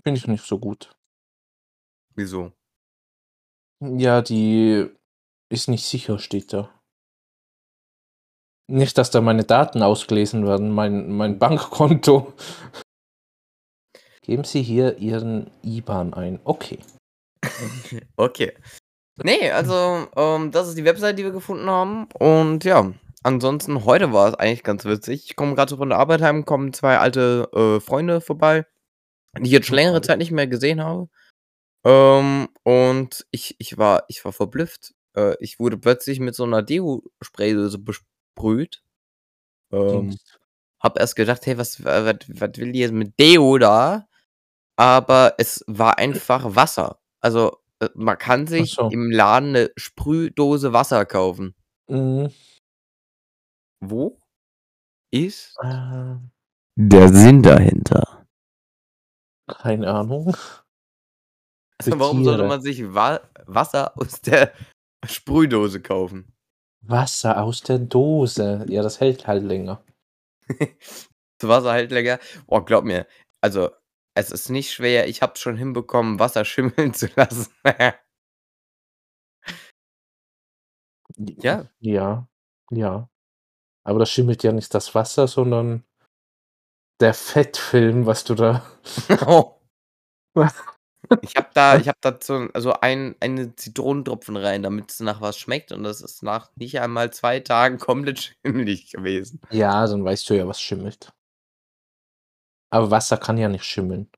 Finde 0.03 0.19
ich 0.19 0.27
nicht 0.27 0.45
so 0.45 0.59
gut. 0.59 0.95
Wieso? 2.15 2.51
Ja, 3.79 4.21
die 4.21 4.87
ist 5.49 5.67
nicht 5.67 5.83
sicher, 5.83 6.19
steht 6.19 6.53
da. 6.53 6.69
Nicht, 8.67 8.97
dass 8.99 9.09
da 9.09 9.19
meine 9.19 9.43
Daten 9.43 9.81
ausgelesen 9.81 10.45
werden, 10.45 10.69
mein, 10.69 11.11
mein 11.11 11.39
Bankkonto. 11.39 12.33
Geben 14.21 14.43
Sie 14.43 14.61
hier 14.61 14.97
Ihren 14.99 15.49
IBAN 15.63 16.13
ein. 16.13 16.39
Okay. 16.43 16.79
Okay. 18.15 18.53
Nee, 19.23 19.51
also, 19.51 20.07
ähm, 20.15 20.51
das 20.51 20.69
ist 20.69 20.77
die 20.77 20.85
Website, 20.85 21.17
die 21.17 21.23
wir 21.23 21.31
gefunden 21.31 21.69
haben. 21.69 22.05
Und 22.19 22.63
ja, 22.63 22.93
ansonsten, 23.23 23.85
heute 23.85 24.13
war 24.13 24.29
es 24.29 24.35
eigentlich 24.35 24.63
ganz 24.63 24.85
witzig. 24.85 25.25
Ich 25.25 25.35
komme 25.35 25.55
gerade 25.55 25.69
so 25.69 25.77
von 25.77 25.89
der 25.89 25.97
Arbeit 25.97 26.21
heim, 26.21 26.45
kommen 26.45 26.73
zwei 26.73 26.97
alte 26.97 27.49
äh, 27.53 27.79
Freunde 27.79 28.21
vorbei, 28.21 28.65
die 29.37 29.45
ich 29.45 29.51
jetzt 29.51 29.67
schon 29.67 29.75
längere. 29.75 30.01
Zeit 30.01 30.17
nicht 30.17 30.31
mehr 30.31 30.47
gesehen 30.47 30.81
habe. 30.83 31.09
Ähm, 31.83 32.49
und 32.63 33.25
ich, 33.31 33.55
ich, 33.59 33.77
war, 33.77 34.03
ich 34.07 34.23
war 34.23 34.33
verblüfft. 34.33 34.93
Äh, 35.15 35.35
ich 35.39 35.59
wurde 35.59 35.77
plötzlich 35.77 36.19
mit 36.19 36.35
so 36.35 36.43
einer 36.43 36.61
Deo-Spraydose 36.61 37.79
besprüht. 37.79 38.83
Ähm, 39.71 40.17
hab 40.79 40.99
erst 40.99 41.15
gedacht, 41.15 41.45
hey, 41.45 41.57
was, 41.57 41.83
was, 41.83 42.15
was 42.27 42.51
will 42.57 42.71
die 42.71 42.79
jetzt 42.79 42.93
mit 42.93 43.19
Deo 43.19 43.57
da? 43.57 44.07
Aber 44.77 45.35
es 45.37 45.63
war 45.67 45.97
einfach 45.97 46.55
Wasser. 46.55 46.99
Also, 47.19 47.57
äh, 47.79 47.89
man 47.93 48.17
kann 48.17 48.47
sich 48.47 48.73
so. 48.73 48.89
im 48.89 49.11
Laden 49.11 49.49
eine 49.49 49.71
Sprühdose 49.75 50.73
Wasser 50.73 51.05
kaufen. 51.05 51.55
Mhm. 51.87 52.31
Wo 53.83 54.17
ist 55.11 55.55
Äh, 55.63 56.15
der 56.77 57.09
Sinn 57.09 57.43
dahinter? 57.43 58.25
keine 59.47 59.87
Ahnung. 59.93 60.35
Also, 61.79 61.99
warum 61.99 62.23
sollte 62.23 62.43
man 62.43 62.61
sich 62.61 62.93
Wa 62.93 63.19
Wasser 63.45 63.97
aus 63.97 64.21
der 64.21 64.53
Sprühdose 65.05 65.81
kaufen? 65.81 66.31
Wasser 66.81 67.41
aus 67.43 67.61
der 67.61 67.79
Dose. 67.79 68.65
Ja, 68.69 68.81
das 68.83 68.99
hält 68.99 69.27
halt 69.27 69.43
länger. 69.43 69.83
Das 71.39 71.49
Wasser 71.49 71.71
halt 71.71 71.91
länger. 71.91 72.19
Boah, 72.47 72.63
glaub 72.65 72.83
mir, 72.85 73.07
also, 73.41 73.71
es 74.15 74.31
ist 74.31 74.49
nicht 74.49 74.71
schwer. 74.71 75.07
Ich 75.09 75.23
hab's 75.23 75.39
schon 75.41 75.57
hinbekommen, 75.57 76.19
Wasser 76.19 76.45
schimmeln 76.45 76.93
zu 76.93 77.07
lassen. 77.15 77.51
Ja. 81.41 81.69
Ja, 81.79 82.27
ja. 82.71 83.09
Aber 83.83 83.99
das 83.99 84.09
schimmelt 84.09 84.43
ja 84.43 84.51
nicht 84.51 84.73
das 84.73 84.93
Wasser, 84.95 85.27
sondern 85.27 85.83
der 86.99 87.13
Fettfilm, 87.13 88.05
was 88.05 88.23
du 88.23 88.35
da. 88.35 88.63
Oh. 89.25 89.55
Ich 91.21 91.35
habe 91.35 91.49
da 91.53 91.77
ich 91.77 91.87
habe 91.87 91.97
dazu 92.01 92.47
also 92.53 92.73
ein 92.73 93.15
eine 93.19 93.55
Zitronentropfen 93.55 94.37
rein, 94.37 94.63
damit 94.63 94.91
es 94.91 94.99
nach 94.99 95.21
was 95.21 95.37
schmeckt 95.37 95.71
und 95.71 95.83
das 95.83 96.01
ist 96.01 96.23
nach 96.23 96.49
nicht 96.55 96.79
einmal 96.79 97.11
2 97.11 97.39
Tagen 97.41 97.77
komplett 97.79 98.35
schimmelig 98.45 98.91
gewesen. 98.91 99.41
Ja, 99.51 99.85
dann 99.87 100.05
weißt 100.05 100.29
du 100.29 100.35
ja, 100.35 100.47
was 100.47 100.61
schimmelt. 100.61 101.11
Aber 102.69 102.89
Wasser 102.91 103.17
kann 103.17 103.37
ja 103.37 103.49
nicht 103.49 103.65
schimmeln. 103.65 104.09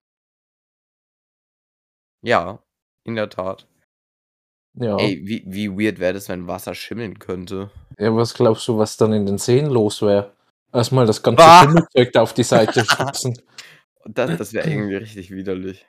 Ja, 2.21 2.59
in 3.05 3.15
der 3.15 3.29
Tat. 3.29 3.67
Ja. 4.75 4.97
Ey, 4.97 5.21
wie 5.23 5.43
wie 5.45 5.69
weird 5.69 5.99
wäre 5.99 6.13
das, 6.13 6.29
wenn 6.29 6.47
Wasser 6.47 6.73
schimmeln 6.73 7.19
könnte? 7.19 7.69
Ja, 7.99 8.15
was 8.15 8.33
glaubst 8.33 8.67
du, 8.67 8.77
was 8.77 8.97
dann 8.97 9.13
in 9.13 9.25
den 9.25 9.37
Seen 9.37 9.67
los 9.67 10.01
wäre? 10.01 10.33
Erstmal 10.73 11.05
das 11.05 11.21
ganze 11.21 11.43
Ah! 11.43 11.63
Schimmelzeug 11.63 12.11
da 12.13 12.21
auf 12.21 12.33
die 12.33 12.43
Seite 12.43 12.83
stützen. 12.85 13.39
Das 14.05 14.37
das 14.37 14.53
wäre 14.53 14.69
irgendwie 14.69 14.95
richtig 14.95 15.29
widerlich. 15.31 15.85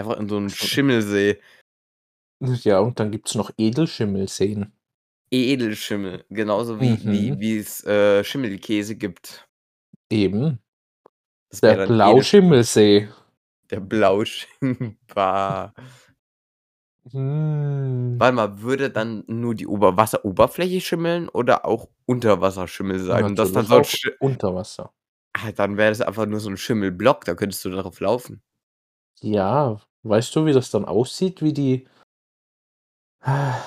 Einfach 0.00 0.18
in 0.18 0.28
so 0.28 0.36
'n 0.38 0.50
Schimmelsee. 0.50 1.38
Ja, 2.40 2.80
und 2.80 2.98
dann 3.00 3.10
gibt's 3.12 3.34
noch 3.34 3.50
Edelschimmelsseen. 3.56 4.72
Edelschimmel, 5.30 6.24
genauso 6.30 6.80
wie 6.80 6.98
wie 7.04 7.32
Mhm. 7.32 7.40
wie's, 7.40 7.84
äh, 7.84 8.24
Schimmelkäse 8.24 8.96
gibt. 8.96 9.48
Eben. 10.10 10.60
Das 11.50 11.60
Der 11.62 11.86
Blauschimmelsee. 11.86 13.08
der 13.70 13.80
Blauschim 13.80 14.98
bah. 15.14 15.74
Hm. 17.10 18.20
Warte 18.20 18.34
mal, 18.36 18.60
würde 18.62 18.90
dann 18.90 19.24
nur 19.26 19.54
die 19.54 19.66
Ober 19.66 19.96
Wasseroberfläche 19.96 20.80
schimmeln 20.80 21.28
oder 21.28 21.64
auch 21.64 21.88
Unterwasserschimmel 22.06 22.98
sein? 23.00 23.32
Und 23.32 23.38
das 23.38 23.52
dann 23.52 23.66
so 23.66 23.76
'n 23.76 23.84
auch 23.84 23.84
Sch 23.84 24.10
unter 24.18 24.54
Wasser. 24.54 24.92
ah, 25.34 25.52
dann 25.52 25.76
wäre 25.78 25.90
das 25.90 26.00
einfach 26.02 26.26
nur 26.26 26.40
so 26.40 26.50
'n 26.50 26.56
Schimmelblock, 26.58 27.24
da 27.24 27.34
könntest 27.34 27.64
du 27.64 27.70
darauf 27.70 28.00
laufen. 28.00 28.42
Ja, 29.24 29.80
weißt 30.02 30.34
du, 30.34 30.46
wie 30.46 30.52
das 30.52 30.70
dann 30.72 30.84
aussieht, 30.84 31.42
wie 31.42 31.52
die 31.52 31.86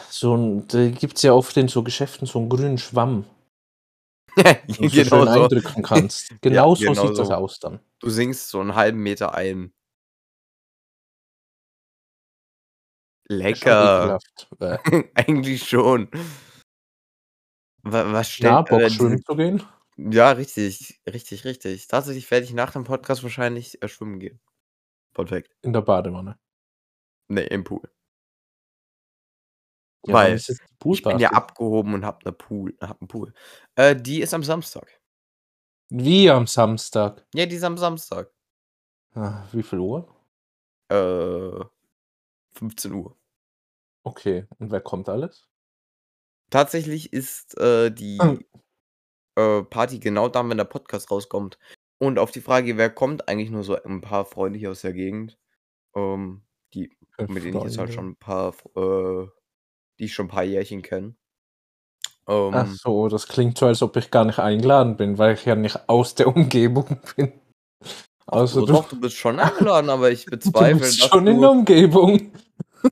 so 0.10 0.34
'n 0.36 0.68
da 0.68 0.89
gibt's 0.89 1.22
ja 1.22 1.34
oft 1.34 1.56
in 1.58 1.68
so 1.68 1.84
Geschäften 1.84 2.27
so 2.27 2.39
'n 2.39 2.50
grünen 2.50 2.77
Schwamm. 2.77 3.25
Den 4.80 5.10
du 5.10 5.18
Genau 5.18 5.25
so. 5.27 5.50
eindrücken 5.50 5.82
kannst. 5.84 6.32
Ja, 6.48 6.63
Genau 6.63 6.75
so 6.75 6.94
genau 6.94 6.94
sieht 6.94 7.18
das 7.20 7.32
so. 7.32 7.32
aus 7.32 7.60
dann. 7.60 7.80
Du 8.01 8.10
sinkst 8.10 8.50
so 8.50 8.62
'n 8.62 8.75
halben 8.75 9.00
Meter 9.04 9.36
ein. 9.36 9.74
Schon 13.29 13.38
Lecker. 13.38 14.17
Eigentlich 15.15 15.67
schon. 15.67 16.10
Wa 17.84 18.03
was 18.13 18.29
Na, 18.39 18.62
stellt 18.62 18.67
Bock 18.70 18.82
äh, 18.82 18.89
schwimmen 18.89 19.22
zu 19.24 19.36
gehen? 19.36 19.62
Ja, 19.98 20.32
richtig, 20.32 21.00
richtig, 21.08 21.46
richtig. 21.46 21.88
Tatsächlich 21.88 22.29
werde 22.32 22.46
ich 22.46 22.53
nach 22.53 22.72
dem 22.74 22.84
Podcast 22.84 23.24
wahrscheinlich, 23.24 23.82
äh, 23.82 23.88
schwimmen 23.88 24.20
gehen. 24.20 24.39
Perfekt. 25.13 25.55
In 25.63 25.74
der 25.74 25.82
Badewanne. 25.82 26.38
Ne, 27.29 27.44
im 27.44 27.63
Pool. 27.63 27.89
Ja, 30.08 30.13
Weil 30.13 30.44
ich 30.91 31.08
bin 31.08 31.20
ja 31.20 31.29
abgehoben 31.34 31.94
und 31.96 32.05
habe 32.05 32.20
'ne 32.25 32.32
Pool 32.32 32.75
habe 32.82 33.03
'n 33.03 33.08
Pool. 33.08 33.34
Äh, 33.75 33.96
die 33.96 34.22
ist 34.22 34.34
am 34.34 34.44
Samstag. 34.44 35.00
Wie 35.91 36.29
am 36.32 36.48
Samstag? 36.48 37.25
Ja, 37.36 37.46
die 37.46 37.55
ist 37.55 37.63
am 37.63 37.77
Samstag. 37.77 38.32
Ah, 39.13 39.46
wie 39.51 39.63
viel 39.63 39.79
Uhr? 39.79 40.08
Äh, 40.89 41.65
15:00. 42.55 43.15
Okay, 44.05 44.45
und 44.59 44.69
wer 44.71 44.81
kommt 44.81 45.09
alles? 45.09 45.45
Tatsächlich 46.51 47.12
ist, 47.12 47.57
äh, 47.57 47.91
die, 47.91 48.45
äh, 49.35 49.63
Party 49.63 50.00
genau 50.00 50.29
dann, 50.29 50.50
wenn 50.50 50.57
der 50.57 50.65
Podcast 50.65 51.12
rauskommt. 51.12 51.59
Und 52.00 52.19
auf 52.19 52.31
die 52.31 52.41
Frage, 52.41 52.77
wer 52.77 52.89
kommt, 52.91 53.27
eigentlich 53.29 53.51
nur 53.51 53.63
so 53.63 53.75
'n 53.77 54.01
paar 54.01 54.25
Freunde 54.25 54.59
hier 54.59 54.71
aus 54.71 54.81
der 54.81 54.93
Gegend, 54.93 55.39
ähm, 55.95 56.43
die 56.74 56.97
Äh, 57.19 57.27
mit 57.27 57.43
denen 57.45 57.57
ich 57.57 57.63
jetzt 57.63 57.79
halt 57.79 57.93
schon 57.93 58.05
Freunde. 58.05 58.13
'n 58.13 58.17
paar 58.17 58.55
äh, 58.77 59.27
die 60.00 60.05
ich 60.05 60.13
schon 60.15 60.27
'n 60.27 60.29
paar 60.29 60.43
Jährchen 60.45 60.81
kenne. 60.83 61.15
Ach 62.51 62.67
Ähm 62.67 62.79
so, 62.83 63.07
das 63.09 63.27
klingt 63.27 63.57
so, 63.57 63.65
als 63.65 63.81
ob 63.81 63.95
ich 63.97 64.12
gar 64.12 64.24
nicht 64.25 64.38
eingeladen 64.39 64.97
bin, 64.97 65.17
weil 65.17 65.33
ich 65.33 65.45
ja 65.45 65.55
nicht 65.55 65.89
aus 65.89 66.13
der 66.15 66.27
Umgebung 66.35 67.00
bin. 67.15 67.33
Ach 68.34 68.41
Außer 68.41 68.48
so, 68.48 68.65
du. 68.65 68.74
doch, 68.74 68.88
du 68.89 69.00
bist 69.00 69.15
schon 69.17 69.39
eingeladen, 69.39 69.89
aber 69.89 70.12
ich 70.12 70.27
Du 70.44 70.51
bezweifle, 70.51 70.79
bist 70.79 70.98
dass 70.98 71.10
schon 71.10 71.27
in 71.27 71.41
der 71.41 71.50
du 71.50 71.51
Umgebung. 71.51 72.32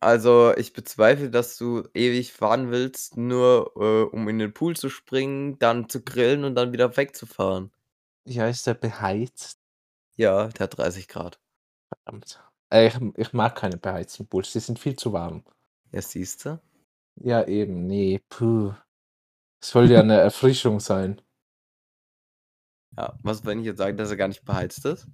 Also, 0.01 0.53
ich 0.57 0.73
bezweifle, 0.73 1.29
dass 1.29 1.57
du 1.57 1.83
ewig 1.93 2.33
fahren 2.33 2.71
willst, 2.71 3.15
nur, 3.15 3.71
äh, 3.77 4.13
um 4.13 4.27
in 4.27 4.37
den 4.37 4.53
Pool 4.53 4.75
zu 4.75 4.89
springen, 4.89 5.57
dann 5.59 5.87
zu 5.87 6.03
grillen 6.03 6.43
und 6.43 6.55
dann 6.55 6.73
wieder 6.73 6.97
wegzufahren. 6.97 7.71
Ja, 8.27 8.47
ist 8.47 8.67
der 8.67 8.73
beheizt? 8.73 9.59
Ja, 10.17 10.47
der 10.49 10.61
hat 10.65 10.77
30 10.77 11.07
C. 11.09 11.37
Verdammt. 11.89 12.41
Äh, 12.71 12.87
ich 12.87 12.95
ich 13.17 13.33
mag 13.33 13.55
keine 13.55 13.77
beheizten 13.77 14.27
Pools, 14.27 14.51
die 14.53 14.59
sind 14.59 14.79
viel 14.79 14.95
zu 14.95 15.13
warm. 15.13 15.43
Ja, 15.91 16.01
siehst 16.01 16.45
du? 16.45 16.59
Ja, 17.15 17.43
eben, 17.47 17.85
ne, 17.87 18.19
puh. 18.29 18.73
Soll 19.63 19.91
ja 19.91 20.03
'ne 20.03 20.17
Erfrischung 20.21 20.79
sein. 20.81 21.21
Ja, 22.97 23.17
was, 23.23 23.43
wenn 23.45 23.59
ich 23.59 23.65
jetzt 23.65 23.77
sage, 23.79 23.95
dass 23.95 24.09
er 24.11 24.17
gar 24.17 24.27
nicht 24.27 24.45
beheizt 24.45 24.85
ist? 24.85 25.07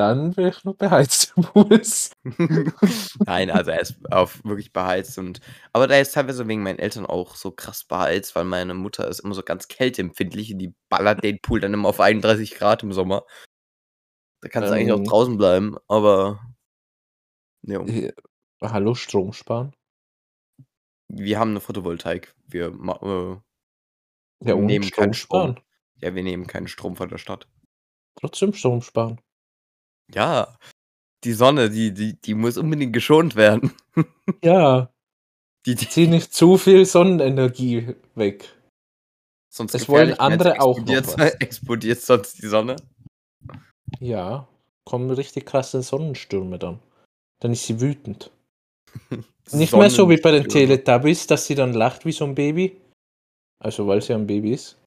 Dann 0.00 0.34
will 0.38 0.48
ich 0.48 0.64
nur 0.64 0.74
beheizte 0.78 1.34
Pools. 1.42 2.12
Nein, 3.26 3.50
also 3.50 3.70
er 3.70 3.80
ist 3.80 3.96
auf 4.10 4.42
wirklich 4.44 4.72
beheizt 4.72 5.18
und 5.18 5.40
aber 5.74 5.86
der 5.88 6.00
ist 6.00 6.14
teilweise 6.14 6.48
wegen 6.48 6.62
meinen 6.62 6.78
Eltern 6.78 7.04
auch 7.04 7.34
so 7.36 7.50
krass 7.50 7.84
beheizt, 7.84 8.34
weil 8.34 8.44
meine 8.44 8.72
Mutter 8.72 9.06
ist 9.08 9.20
immer 9.20 9.34
so 9.34 9.42
ganz 9.42 9.68
kälteempfindlich 9.68 10.52
und 10.54 10.58
die 10.58 10.74
ballert 10.88 11.22
den 11.22 11.38
Pool 11.42 11.60
dann 11.60 11.74
immer 11.74 11.88
auf 11.90 12.00
31 12.00 12.56
C 12.58 12.82
im 12.82 12.92
Sommer. 12.94 13.24
Da 14.42 14.48
kannst 14.48 14.70
du 14.70 14.74
eigentlich 14.74 14.92
auch 14.92 15.00
Ähm 15.00 15.04
draußen 15.04 15.36
bleiben, 15.38 15.76
aber 15.88 16.40
jo. 17.62 17.86
Äh, 17.86 18.12
hallo, 18.62 18.94
Strom 18.94 19.32
sparen? 19.34 19.74
Wir 21.08 21.38
haben 21.38 21.52
'ne 21.52 21.60
Photovoltaik. 21.60 22.34
Wir 22.46 22.68
äh 22.68 23.40
Ja, 24.42 24.54
nehmen 24.54 24.84
Strom 24.84 25.12
keinen 25.12 25.14
Strom. 25.14 25.54
sparen? 25.54 25.60
Ja, 25.96 26.14
wir 26.14 26.22
nehmen 26.22 26.46
keinen 26.46 26.68
Strom 26.68 26.96
von 26.96 27.08
der 27.08 27.18
Stadt. 27.18 27.48
Trotzdem 28.18 28.52
Strom 28.54 28.82
sparen. 28.82 29.20
Ja, 30.14 30.56
die 31.24 31.32
Sonne, 31.34 31.70
die 31.70 31.92
die 31.94 32.20
die 32.20 32.34
muss 32.34 32.58
unbedingt 32.58 32.92
geschont 32.94 33.36
werden. 33.36 33.72
Ja. 34.44 34.90
Die 35.66 35.74
die 35.76 35.88
Zieh 35.88 36.06
nicht 36.08 36.34
zu 36.34 36.58
viel 36.58 36.86
Sonnenenergie 36.86 37.94
weg. 38.14 38.56
Sonst 39.52 39.74
Es 39.74 39.88
wollen 39.88 40.14
andere 40.20 40.60
auch 40.60 40.78
noch 40.78 40.86
explodiert 40.88 41.18
was. 41.18 41.32
explodiert 41.40 42.00
sonst 42.00 42.42
die 42.42 42.46
Sonne? 42.48 42.76
Ja, 44.00 44.48
kommen 44.84 45.10
richtig 45.10 45.46
krasse 45.46 45.82
Sonnenstürme 45.82 46.58
dann. 46.58 46.80
Dann 47.40 47.52
ist 47.52 47.66
sie 47.66 47.80
wütend. 47.80 48.30
Nicht 49.52 49.72
mehr 49.74 49.90
so 49.90 50.08
wie 50.10 50.18
bei 50.18 50.30
den. 50.32 50.48
Teletubbies, 50.48 51.26
dass 51.26 51.46
sie 51.46 51.54
dann 51.56 51.74
lacht 51.74 52.06
wie 52.06 52.12
so 52.12 52.24
'n 52.24 52.34
Baby. 52.34 52.80
Also, 53.60 53.86
weil 53.86 54.02
sie 54.02 54.12
ja 54.12 54.18
'n 54.18 54.26
Baby 54.26 54.52
ist. 54.54 54.78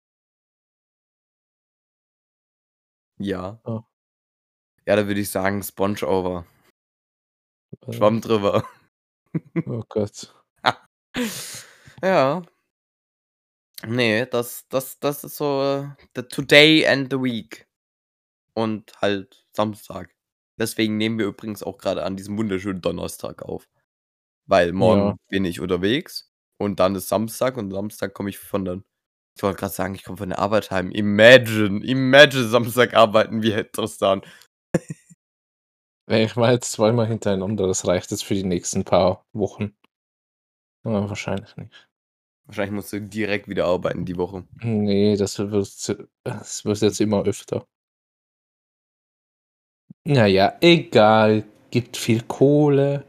Ja. 3.19 3.59
Ah. 3.65 3.83
Ja, 4.87 4.95
da 4.97 5.07
würde 5.07 5.21
ich 5.21 5.29
sagen, 5.29 5.63
Sponge-over. 5.63 6.45
Äh. 7.87 7.93
Schwamm 7.93 8.21
drüber. 8.21 8.63
Oh 9.67 9.83
Gott. 9.89 10.33
Ja. 12.03 12.43
Ne, 13.85 14.25
das 14.27 14.65
das 14.69 14.99
das 14.99 15.23
ist 15.23 15.35
so 15.37 15.87
the 16.15 16.21
today 16.23 16.85
and 16.87 17.11
the 17.11 17.17
week. 17.19 17.67
Und 18.55 18.93
halt 19.01 19.45
Samstag. 19.55 20.13
Deswegen 20.59 20.97
nehmen 20.97 21.19
wir 21.19 21.27
übrigens 21.27 21.63
auch 21.63 21.77
grade 21.79 22.03
an 22.03 22.17
diesem 22.17 22.37
wunderschönen 22.37 22.81
Donnerstag 22.81 23.41
auf. 23.43 23.67
Weil 24.47 24.69
Ja. 24.69 24.73
morgen 24.73 25.17
bin 25.29 25.45
ich 25.45 25.59
unterwegs 25.61 26.31
und 26.59 26.79
dann 26.79 26.95
ist 26.95 27.09
Samstag 27.09 27.57
und 27.57 27.71
Samstag 27.71 28.13
komme 28.15 28.29
ich 28.31 28.39
von 28.39 28.65
der 28.65 28.83
ich 29.37 29.43
wollte 29.43 29.59
grad 29.59 29.73
sagen, 29.73 29.95
ich 29.95 30.03
komme 30.03 30.17
von 30.17 30.29
der 30.29 30.39
Arbeit 30.39 30.71
heim. 30.71 30.91
Imagine, 30.91 31.85
imagine 31.85 32.47
Samstag 32.49 32.93
arbeiten, 32.95 33.43
wie 33.43 33.51
interessant. 33.53 34.25
Ich 36.07 36.35
war 36.35 36.51
jetzt 36.51 36.71
zweimal 36.71 37.07
hintereinander, 37.07 37.65
das 37.65 37.87
reicht 37.87 38.11
jetzt 38.11 38.25
für 38.25 38.35
die 38.35 38.43
nächsten 38.43 38.83
paar 38.83 39.25
Wochen. 39.33 39.73
Ja, 40.83 41.07
wahrscheinlich 41.07 41.55
nicht. 41.55 41.87
Wahrscheinlich 42.45 42.73
musst 42.73 42.91
du 42.91 43.01
direkt 43.01 43.47
wieder 43.47 43.65
arbeiten 43.65 44.03
die 44.05 44.17
Woche. 44.17 44.45
Ne, 44.61 45.15
das 45.15 45.39
wird 45.39 45.97
das 46.23 46.65
wird 46.65 46.81
jetzt 46.81 46.99
immer 46.99 47.23
öfter. 47.23 47.65
Na 50.05 50.27
ja, 50.27 50.57
egal. 50.59 51.45
Gibt 51.71 51.95
viel 51.95 52.21
Kohle. 52.23 53.05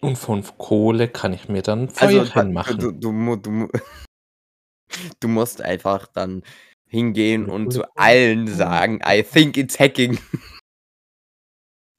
Und 0.00 0.16
von 0.16 0.42
Kohle 0.56 1.08
kann 1.08 1.34
ich 1.34 1.48
mir 1.48 1.62
dann 1.62 1.88
Also, 1.88 2.24
Feuerchen 2.24 2.32
da 2.34 2.44
machen. 2.44 2.78
du 2.78 2.92
du 2.92 3.36
du 3.36 3.68
du 5.20 5.28
musst 5.28 5.60
einfach 5.60 6.06
dann 6.06 6.42
hingehen 6.88 7.46
und 7.48 7.72
zu 7.72 7.84
allen 7.96 8.48
sagen: 8.48 9.00
„I 9.06 9.22
think 9.22 9.56
it's 9.56 9.78
hacking.“ 9.78 10.18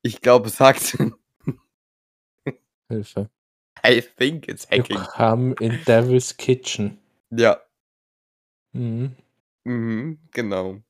Ich 0.02 0.22
glaube, 0.22 0.48
es 0.48 0.60
hackt. 0.60 0.98
Hilfe. 2.90 3.30
I 3.86 4.02
think 4.02 4.48
it's 4.48 4.66
hacking. 4.70 4.98
come 4.98 5.56
in 5.60 5.78
Devil's 5.86 6.36
Kitchen. 6.36 6.98
Ja. 7.32 7.62
Mhm. 8.74 9.16
Mhm, 9.66 10.20
genau. 10.32 10.82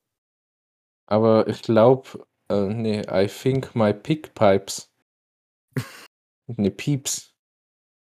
Aber 1.08 1.48
ich 1.48 1.62
glaube, 1.64 2.26
äh, 2.50 2.68
ne, 2.68 3.02
I 3.12 3.28
think 3.28 3.76
my 3.76 3.94
pig 3.94 4.34
pipes. 4.36 4.92
Ne, 6.58 6.72
Pieps. 6.72 7.34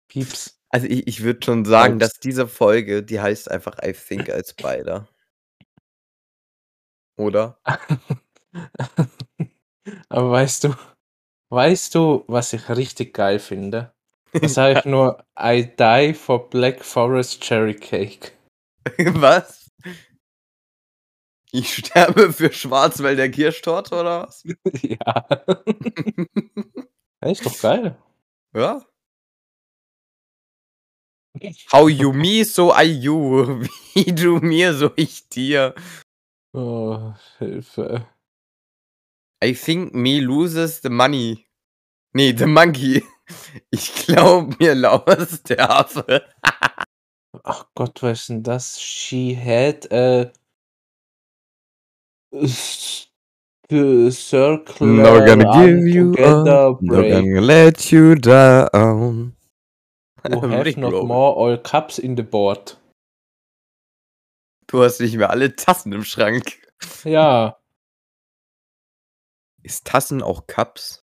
Pieps. 0.08 0.60
Also, 0.70 0.88
i 0.88 1.04
ich 1.06 1.22
würde 1.22 1.46
schon 1.46 1.64
sagen, 1.66 2.00
dass 2.00 2.14
diese 2.14 2.48
Folge, 2.48 3.04
die 3.04 3.20
heißt 3.20 3.52
einfach 3.52 3.78
„I 3.84 3.94
think 3.94 4.30
a 4.30 4.42
spider.“ 4.44 5.08
Oder? 7.22 7.60
Aber 10.10 10.32
weißt 10.32 10.66
du 10.66 10.76
weißt 11.52 11.96
du, 11.96 12.24
was 12.28 12.54
ich 12.54 12.70
richtig 12.70 13.14
geil 13.14 13.40
finde? 13.40 13.94
Da 14.40 14.48
sage 14.50 14.80
ich 14.80 14.86
nur: 14.94 15.24
„I 15.40 15.72
die 15.80 16.14
for 16.16 16.50
Black 16.50 16.84
Forest 16.86 17.42
Cherry 17.44 17.76
Cake.“ 17.76 18.34
Was? 19.16 19.70
Ich 21.54 21.74
sterbe 21.76 22.32
für 22.34 22.52
Schwarzwälder 22.54 23.28
Kirschtorte 23.30 23.96
oder 23.96 24.28
was? 24.28 24.44
Ja. 24.82 25.26
Ja, 27.24 27.30
ist 27.32 27.46
doch 27.46 27.60
geil. 27.60 27.98
Ja. 28.56 28.82
How 31.72 31.88
you 31.88 32.12
me, 32.14 32.44
so 32.44 32.72
I 32.74 32.84
you. 32.84 33.64
Wie 33.94 34.12
du 34.14 34.38
mir, 34.40 34.74
so 34.74 34.92
ich 34.96 35.28
dir. 35.30 35.74
Oh, 36.54 37.16
Hilfe. 37.40 38.06
I 39.42 39.54
think 39.54 39.94
me 39.96 40.22
loses 40.22 40.82
the 40.82 40.90
money. 40.90 41.48
Ne, 42.14 42.32
the 42.34 42.48
monkey. 42.48 43.04
Ich 43.72 43.94
glaube, 44.08 44.58
mir 44.60 44.76
laust 44.76 45.50
der 45.50 45.70
Affe. 45.70 46.22
Ach 47.44 47.66
Gott, 47.76 48.04
was 48.04 48.22
ist 48.24 48.30
denn 48.30 48.44
das? 48.44 48.82
She 48.82 49.34
had 49.34 49.90
a 49.94 50.32
circular 54.12 55.22
Not 55.22 55.26
gonna 55.26 55.66
give 55.66 55.88
you 55.88 56.12
up, 56.16 56.82
not 56.82 57.08
gonna 57.08 57.40
let 57.40 57.92
you 57.92 58.16
down. 58.16 59.34
Who 60.28 60.42
have 60.42 60.78
not 60.78 60.92
more 61.06 61.34
all 61.36 61.58
cups 61.58 61.98
in 61.98 62.16
the 62.16 62.24
board. 62.24 62.74
Du 64.72 64.82
hast 64.82 65.02
nicht 65.02 65.18
mehr 65.18 65.30
alle 65.30 65.54
Tassen 65.54 65.92
im 65.92 66.06
Schrank. 66.06 66.66
Ja. 67.04 67.60
Ist 69.64 69.86
Tassen 69.86 70.24
auch 70.24 70.48
Cups? 70.48 71.04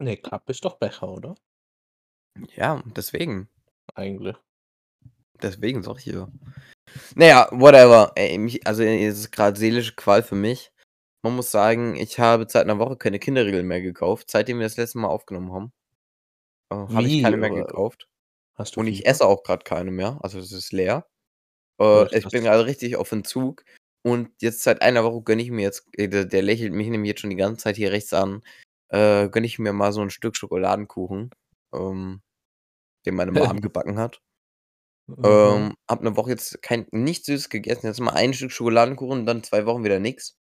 Ne, 0.00 0.16
Cup 0.16 0.50
ist 0.50 0.64
doch 0.64 0.78
Becher, 0.78 1.08
oder? 1.08 1.36
Ja, 2.56 2.82
deswegen. 2.96 3.48
Eigentlich. 3.94 4.36
Deswegen 5.40 5.84
sag 5.84 5.98
ich 5.98 6.06
ja. 6.06 6.28
Naja, 7.14 7.48
whatever. 7.52 8.10
Ey, 8.16 8.38
mich, 8.38 8.66
also 8.66 8.82
es 8.82 9.18
ist 9.18 9.30
gerade 9.30 9.56
seelische 9.56 9.94
Qual 9.94 10.24
für 10.24 10.34
mich. 10.34 10.72
Man 11.22 11.36
muss 11.36 11.52
sagen, 11.52 11.94
ich 11.94 12.18
habe 12.18 12.46
seit 12.48 12.64
einer 12.64 12.80
Woche 12.80 12.96
keine 12.96 13.20
Kinderriegel 13.20 13.62
mehr 13.62 13.82
gekauft, 13.82 14.30
seitdem 14.32 14.58
wir 14.58 14.66
das 14.66 14.76
letzte 14.76 14.98
Mal 14.98 15.08
aufgenommen 15.08 15.52
haben. 15.52 15.72
Äh, 16.72 16.74
habe 16.74 17.06
ich 17.06 17.22
keine 17.22 17.36
mehr 17.36 17.50
gekauft. 17.50 18.08
Hast 18.60 18.76
du 18.76 18.80
Und 18.80 18.86
ich 18.88 18.98
Fieber? 18.98 19.08
esse 19.10 19.26
auch 19.26 19.42
gerade 19.42 19.64
keine 19.64 19.90
mehr. 19.90 20.18
Also 20.22 20.38
es 20.38 20.52
ist 20.52 20.72
leer. 20.72 21.06
Oh, 21.78 22.06
Äh, 22.10 22.16
ich 22.18 22.24
das- 22.24 22.32
bin 22.32 22.44
gerade 22.44 22.66
richtig 22.66 22.96
auf 22.96 23.10
Entzug. 23.12 23.64
Und 24.02 24.30
jetzt 24.40 24.62
seit 24.62 24.82
einer 24.82 25.04
Woche 25.04 25.22
gönne 25.22 25.42
ich 25.42 25.50
mir 25.50 25.62
jetzt, 25.62 25.86
äh, 25.96 26.08
der, 26.08 26.24
der 26.26 26.42
lächelt 26.42 26.72
mich 26.72 26.88
nämlich 26.88 27.08
jetzt 27.10 27.20
schon 27.20 27.30
die 27.30 27.36
ganze 27.36 27.62
Zeit 27.62 27.76
hier 27.76 27.92
rechts 27.92 28.12
an, 28.12 28.42
äh, 28.88 29.28
gönne 29.28 29.46
ich 29.46 29.58
mir 29.58 29.72
mal 29.72 29.92
so 29.92 30.00
ein 30.02 30.10
Stück 30.10 30.36
Schokoladenkuchen, 30.36 31.30
ähm, 31.74 32.22
den 33.06 33.14
meine 33.14 33.32
Mom 33.32 33.32
gebacken 33.62 33.98
hat. 33.98 34.20
Mhm. 35.06 35.24
Ähm, 35.24 35.74
hab 35.88 36.00
eine 36.00 36.16
Woche 36.16 36.30
jetzt 36.30 36.62
kein 36.62 36.86
nichts 36.92 37.26
Süßes 37.26 37.48
gegessen, 37.50 37.86
jetzt 37.86 38.00
mal 38.00 38.12
ein 38.14 38.32
Stück 38.34 38.52
Schokoladenkuchen 38.52 39.20
und 39.20 39.26
dann 39.26 39.42
zwei 39.42 39.66
Wochen 39.66 39.84
wieder 39.84 39.98
nix. 40.00 40.36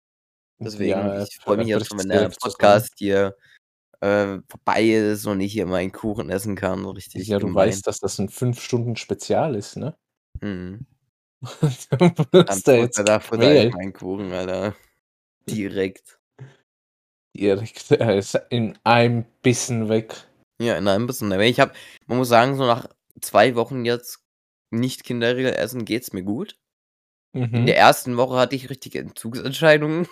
Deswegen, 0.58 0.90
Ja, 0.90 1.22
ich 1.22 1.38
freue 1.38 1.56
mich 1.58 1.68
jetzt 1.68 1.88
schon, 1.88 1.98
wenn 1.98 2.08
der. 2.08 2.30
Podcast 2.40 2.92
hier 2.98 3.36
äh, 4.04 4.42
vorbei 4.48 4.82
ist 4.84 5.26
und 5.26 5.40
ich 5.40 5.52
hier 5.52 5.66
meinen 5.66 5.92
Kuchen 5.92 6.28
essen 6.30 6.56
kann. 6.56 6.84
Richtig 6.84 7.26
Ja, 7.28 7.38
du 7.38 7.46
gemein. 7.46 7.68
weißt, 7.68 7.86
dass 7.86 8.00
das 8.00 8.18
ein 8.18 8.28
5 8.28 8.60
Stunden 8.60 8.96
Spezial 8.96 9.54
ist, 9.54 9.76
ne? 9.76 9.96
Mhm. 10.40 10.86
du 11.90 12.44
Dann 12.44 12.62
da 12.64 12.74
jetzt 12.74 12.98
da 12.98 13.20
meinen 13.70 13.92
Kuchen, 13.92 14.32
Alter. 14.32 14.74
Direkt. 15.48 16.18
Direkt 17.36 17.90
er 17.90 18.16
ist 18.16 18.34
in 18.50 18.78
einem 18.84 19.24
Bissen 19.42 19.88
weg. 19.88 20.26
Ja, 20.60 20.76
in 20.76 20.86
einem 20.86 21.06
bisschen. 21.06 21.32
Aber 21.32 21.44
ich 21.44 21.60
habe, 21.60 21.72
man 22.06 22.18
muss 22.18 22.28
sagen, 22.28 22.56
so 22.56 22.64
nach 22.64 22.88
zwei 23.20 23.54
Wochen 23.56 23.84
jetzt 23.84 24.20
nicht 24.70 25.04
Kinderriegel 25.04 25.52
essen, 25.52 25.84
geht's 25.84 26.12
mir 26.12 26.22
gut. 26.22 26.56
In 27.32 27.40
Mhm. 27.40 27.66
der 27.66 27.76
ersten 27.76 28.16
Woche 28.16 28.36
hatte 28.36 28.54
ich 28.54 28.70
richtige 28.70 29.00
Entzugsentscheidungen. 29.00 30.06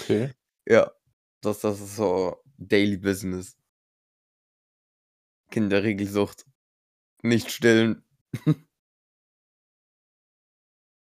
Okay. 0.00 0.32
Ja, 0.68 0.92
das, 1.40 1.60
das 1.60 1.80
ist 1.80 1.96
so 1.96 2.42
Daily 2.58 2.96
Business. 2.96 3.56
Kinderriegelsucht. 5.50 6.46
Nicht 7.22 7.50
stillen. 7.50 8.04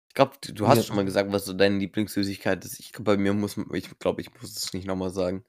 Ich 0.09 0.15
glaube, 0.15 0.35
du, 0.41 0.51
du 0.53 0.67
hast 0.67 0.79
Ja. 0.79 0.83
schon 0.83 0.97
mal 0.97 1.05
gesagt, 1.05 1.31
was 1.31 1.45
so 1.45 1.53
deine 1.53 1.77
Lieblingssüßigkeit 1.77 2.65
ist. 2.65 2.81
Ich 2.81 2.91
glaube, 2.91 3.15
bei 3.15 3.17
mir 3.17 3.31
muss 3.33 3.55
man, 3.55 3.73
ich 3.73 3.97
glaube, 3.97 4.19
ich 4.19 4.29
muss 4.33 4.57
es 4.57 4.73
nicht 4.73 4.85
nochmal 4.85 5.09
sagen. 5.09 5.45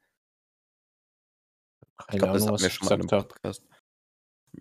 Ich 2.13 2.19
glaube, 2.19 2.35
das 2.35 2.47
hatten 2.47 2.61
wir 2.63 2.71
schon 2.71 2.87
mal 2.87 2.97
habe. 2.97 3.27
Podcast. 3.27 3.67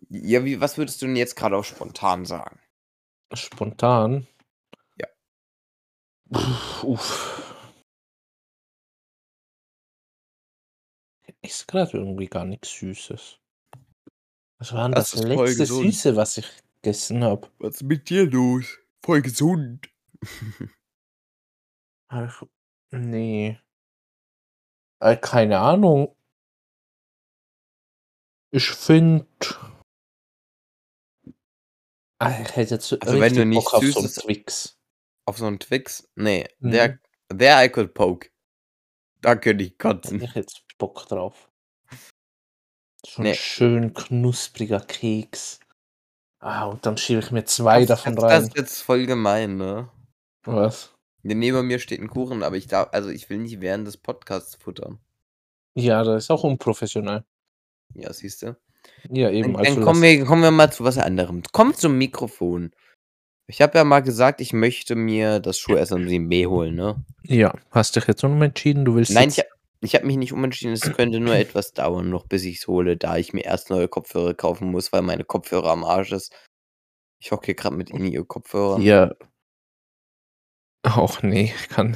Ja, 0.10 0.44
wie, 0.44 0.60
was 0.60 0.80
würdest 0.80 1.04
du 1.04 1.06
denn 1.06 1.16
jetzt 1.16 1.36
gerade 1.36 1.56
auch 1.56 1.64
spontan 1.64 2.26
sagen? 2.26 2.60
Spontan. 3.32 4.26
Ja. 4.98 5.08
Uff, 6.82 7.41
uff. 11.44 11.50
Ist 11.50 11.68
gerade 11.68 11.98
irgendwie 11.98 12.28
gar 12.28 12.46
nichts 12.46 12.72
Süßes. 12.72 13.40
Was 14.60 14.74
war 14.74 14.84
denn 14.88 14.94
Das 14.94 15.12
das, 15.12 15.24
letzte. 15.24 15.66
Süße, 15.66 16.16
was 16.16 16.38
ich 16.38 16.48
gegessen 16.82 17.24
habe? 17.24 17.50
Was 17.60 17.76
ist 17.76 17.84
mit 17.84 18.10
dir 18.10 18.30
los? 18.30 18.78
Voll 19.04 19.22
gesund. 19.22 19.90
Ach, 22.10 22.44
nee. 22.92 23.60
Äh, 25.00 25.18
keine 25.18 25.60
Ahnung. 25.60 26.16
Ich 28.52 28.70
finde. 28.70 29.26
Ich 32.22 32.28
hätte 32.56 32.76
jetzt 32.76 32.94
Also, 33.02 33.20
wenn 33.20 33.34
du 33.34 33.46
nichts 33.46 33.66
Bock 33.72 33.74
auf 33.76 33.84
so 33.86 34.00
einen 34.00 34.10
Twix. 34.10 34.78
Auf 35.26 35.38
so 35.38 35.46
einen 35.46 35.60
Twix? 35.60 36.08
Nee, 36.16 36.48
Mhm. 36.60 36.72
der, 36.72 37.00
der 37.32 37.66
I 37.66 37.70
could 37.70 37.94
poke. 37.96 38.30
Da 39.22 39.36
könnte 39.36 39.64
ich 39.64 39.78
kotzen. 39.78 40.22
ich 40.22 40.34
jetzt 40.36 40.64
Bock 40.78 41.08
drauf. 41.08 41.50
Ein 43.18 43.24
Nee. 43.24 43.34
schön 43.36 43.94
knuspriger 43.94 44.80
Keks. 44.80 45.60
Ah, 46.40 46.66
und 46.66 46.86
dann 46.86 46.98
schiebe 46.98 47.20
ich 47.20 47.32
mir 47.32 47.46
zwei 47.46 47.82
Das, 47.86 48.00
davon 48.04 48.16
das, 48.16 48.24
rein. 48.24 48.30
das 48.32 48.44
ist 48.48 48.58
jetzt 48.58 48.82
voll 48.82 49.06
gemein, 49.06 49.58
ne? 49.58 49.90
Was? 50.44 50.94
Ja, 51.24 51.36
Neben 51.36 51.68
mir 51.68 51.80
steht 51.80 52.00
ein 52.02 52.10
Kuchen, 52.10 52.42
aber 52.42 52.58
ich 52.58 52.68
darf, 52.68 52.90
also 52.94 53.10
ich 53.10 53.30
will 53.30 53.38
nicht 53.38 53.62
während 53.62 53.86
des 53.88 53.98
Podcasts 53.98 54.56
futtern. 54.56 55.00
Ja, 55.76 56.04
das 56.04 56.24
ist 56.24 56.32
auch 56.32 56.44
unprofessionell. 56.44 57.24
Ja, 57.94 58.12
siehst 58.12 58.42
du? 58.42 58.58
Ja, 59.10 59.30
eben. 59.30 59.54
Dann, 59.54 59.64
dann 59.64 59.82
kommen, 59.84 60.02
wir, 60.02 60.26
kommen 60.26 60.42
wir 60.42 60.52
mal 60.52 60.72
zu 60.72 60.84
was 60.84 60.98
anderem. 60.98 61.44
Kommt 61.52 61.78
zum 61.78 61.98
Mikrofon. 61.98 62.72
Ich 63.48 63.62
habe 63.62 63.78
ja 63.78 63.84
mal 63.84 64.00
gesagt, 64.02 64.40
ich 64.40 64.54
möchte 64.54 64.96
mir 64.96 65.40
das 65.40 65.58
Shure 65.58 65.82
SM7B 65.82 66.48
holen, 66.48 66.76
ne? 66.76 67.04
Ja, 67.24 67.54
hast 67.72 67.96
dich 67.96 68.08
jetzt 68.08 68.24
umentschieden, 68.24 68.86
du 68.86 68.96
willst 68.96 69.12
Nein, 69.12 69.30
ich, 69.30 69.38
jetzt... 69.38 69.50
hab- 69.50 69.58
ich 69.84 69.96
habe 69.96 70.06
mich 70.06 70.16
nicht 70.18 70.32
umentschieden. 70.32 70.74
Es 70.74 70.82
könnte 70.94 71.20
nur 71.20 71.36
etwas 71.36 71.74
dauern, 71.74 72.10
noch 72.10 72.26
bis 72.28 72.44
ich 72.46 72.58
es 72.60 72.68
hole, 72.68 72.98
da 72.98 73.18
ich 73.18 73.34
mir 73.34 73.44
erst 73.44 73.70
neue 73.70 73.88
Kopfhörer 73.88 74.34
kaufen 74.34 74.70
muss, 74.72 74.94
weil 74.94 75.02
meine 75.02 75.24
Kopfhörer 75.26 75.72
am 75.72 75.84
Arsch 75.84 76.12
ist. 76.12 76.34
Ich 77.20 77.32
hocke 77.32 77.48
hier 77.48 77.56
gerade 77.56 77.76
mit 77.76 77.90
in 77.90 78.06
ihr 78.06 78.24
Kopfhörer. 78.24 78.80
Ja. 78.80 79.12
Auch 80.84 81.22
nee, 81.22 81.54
ich 81.56 81.70
kann... 81.70 81.96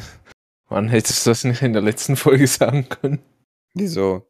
Wann 0.68 0.90
hättest 0.90 1.26
du 1.26 1.30
das 1.30 1.44
nicht 1.44 1.62
in 1.62 1.74
der 1.74 1.82
letzten 1.84 2.16
Folge 2.16 2.48
sagen 2.48 2.90
können? 2.90 3.22
Wieso? 3.76 4.28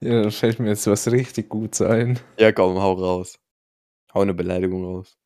Ja, 0.00 0.22
da 0.24 0.30
fällt 0.30 0.58
mir 0.58 0.68
jetzt 0.68 0.86
was 0.88 1.10
richtig 1.10 1.48
Gutes 1.48 1.80
ein. 1.80 2.18
Ja, 2.38 2.50
komm, 2.52 2.80
hau 2.80 2.92
raus. 2.94 3.38
Hau 4.12 4.20
eine 4.22 4.34
Beleidigung 4.34 4.84
raus. 4.84 5.16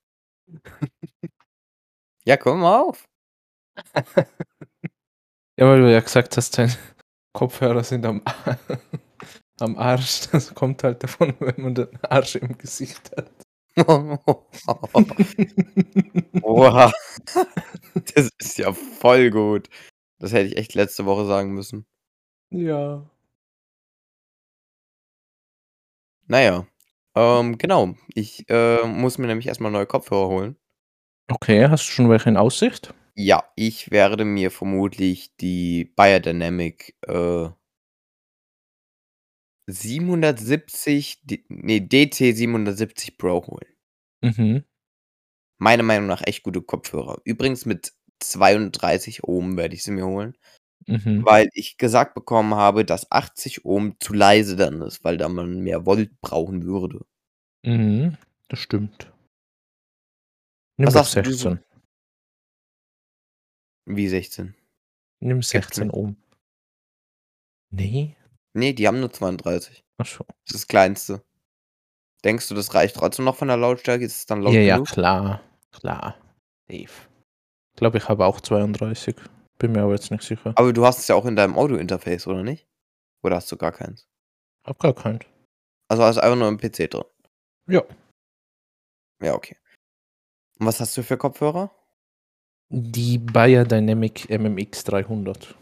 Ja, 2.24 2.36
komm 2.36 2.60
mal 2.60 2.80
auf. 2.82 3.08
Ja, 5.58 5.66
weil 5.68 5.80
du 5.82 5.92
ja 5.92 6.00
gesagt 6.00 6.36
hast, 6.36 6.58
deine 6.58 6.72
Kopfhörer 7.32 7.84
sind 7.84 8.04
am, 8.06 8.22
am 9.60 9.76
Arsch. 9.78 10.22
Das 10.32 10.54
kommt 10.54 10.82
halt 10.84 11.02
davon, 11.04 11.34
wenn 11.40 11.62
man 11.62 11.74
den 11.74 11.88
Arsch 12.04 12.36
im 12.36 12.58
Gesicht 12.58 13.12
hat. 13.16 13.30
Oha. 16.42 16.92
Das 18.14 18.30
ist 18.38 18.58
ja 18.58 18.72
voll 18.72 19.30
gut. 19.30 19.68
Das 20.18 20.32
hätte 20.32 20.48
ich 20.48 20.56
echt 20.56 20.74
letzte 20.74 21.06
Woche 21.06 21.26
sagen 21.26 21.52
müssen. 21.54 21.86
ja. 22.50 23.04
Naja. 26.28 26.66
Ähm, 27.16 27.58
genau. 27.58 27.94
Ich 28.14 28.48
äh, 28.48 28.84
muss 28.86 29.18
mir 29.18 29.26
nämlich 29.26 29.46
erstmal 29.46 29.70
neue 29.70 29.86
Kopfhörer 29.86 30.28
holen. 30.28 30.56
Okay, 31.30 31.68
hast 31.68 31.86
du 31.88 31.92
schon 31.92 32.10
welche 32.10 32.28
in 32.28 32.36
Aussicht? 32.36 32.92
Ja, 33.16 33.44
ich 33.56 33.90
werde 33.90 34.24
mir 34.24 34.50
vermutlich 34.50 35.36
die 35.36 35.84
Biodynamic 35.96 36.96
äh, 37.06 37.48
770, 39.66 41.22
D- 41.24 41.44
nee, 41.48 41.80
DT 41.80 42.32
770 42.32 43.16
Pro 43.18 43.46
holen. 43.46 43.66
Mhm. 44.22 44.64
Meiner 45.58 45.82
Meinung 45.82 46.06
nach 46.06 46.22
echt 46.26 46.42
gute 46.42 46.62
Kopfhörer. 46.62 47.20
Übrigens 47.24 47.66
mit 47.66 47.92
32 48.20 49.24
Ohm 49.24 49.56
werde 49.56 49.74
ich 49.74 49.82
sie 49.82 49.92
mir 49.92 50.06
holen, 50.06 50.36
Mhm. 50.86 51.24
weil 51.24 51.48
ich 51.54 51.76
gesagt 51.78 52.14
bekommen 52.14 52.54
habe, 52.54 52.84
dass 52.84 53.10
80 53.10 53.64
Ohm 53.64 53.96
zu 54.00 54.12
leise 54.14 54.56
dann 54.56 54.82
ist, 54.82 55.02
weil 55.04 55.16
da 55.16 55.28
man 55.28 55.60
mehr 55.60 55.86
Volt 55.86 56.20
brauchen 56.20 56.64
würde. 56.64 57.00
Mhm. 57.64 58.16
Das 58.48 58.58
stimmt. 58.60 59.12
Nimm 60.76 60.88
Was 60.88 60.94
doch 60.94 61.04
sagst 61.06 61.26
du 61.26 61.32
so? 61.32 61.50
16. 61.50 61.64
Wie 63.86 64.08
16? 64.08 64.54
Nimm 65.20 65.38
nicht. 65.38 65.48
16 65.48 65.90
Ohm. 65.90 66.16
Nee? 67.70 68.16
Nee, 68.54 68.72
die 68.72 68.86
haben 68.86 69.00
nur 69.00 69.12
32. 69.12 69.84
Achso. 69.98 70.24
Das 70.28 70.36
ist 70.46 70.54
das 70.54 70.66
kleinste. 70.68 71.22
Denkst 72.24 72.48
du, 72.48 72.54
das 72.54 72.74
reicht 72.74 72.96
trotzdem 72.96 73.24
noch 73.26 73.36
von 73.36 73.48
der 73.48 73.56
Lautstärke? 73.56 74.04
Ist 74.04 74.16
es 74.18 74.26
dann 74.26 74.42
laut 74.42 74.54
Ja, 74.54 74.60
ja, 74.60 74.74
genug? 74.76 74.88
klar. 74.88 75.40
Klar. 75.72 76.16
Safe. 76.68 76.84
Ich 76.84 77.76
glaube, 77.76 77.98
ich 77.98 78.08
habe 78.08 78.24
auch 78.24 78.40
32. 78.40 79.16
Bin 79.64 79.72
mir 79.72 79.80
aber 79.80 79.94
jetzt 79.94 80.10
nicht 80.10 80.22
sicher. 80.22 80.52
Aber 80.56 80.74
du 80.74 80.84
hast 80.84 80.98
es 80.98 81.08
ja 81.08 81.14
auch 81.14 81.24
in 81.24 81.36
deinem 81.36 81.56
Audio-Interface, 81.56 82.26
oder 82.26 82.42
nicht? 82.42 82.68
Oder 83.22 83.36
hast 83.36 83.50
du 83.50 83.56
gar 83.56 83.72
keins? 83.72 84.06
Hab 84.62 84.78
gar 84.78 84.92
keinen. 84.92 85.20
Also 85.88 86.02
hast 86.02 86.16
du 86.16 86.22
einfach 86.22 86.36
nur 86.36 86.48
im 86.48 86.58
PC 86.58 86.90
drin. 86.90 87.04
Ja. 87.66 87.82
Ja, 89.22 89.32
okay. 89.32 89.56
Und 90.58 90.66
was 90.66 90.80
hast 90.80 90.94
du 90.98 91.02
für 91.02 91.16
Kopfhörer? 91.16 91.74
Die 92.68 93.16
Biodynamic 93.16 94.28
MMX 94.28 94.84
300. 94.84 95.54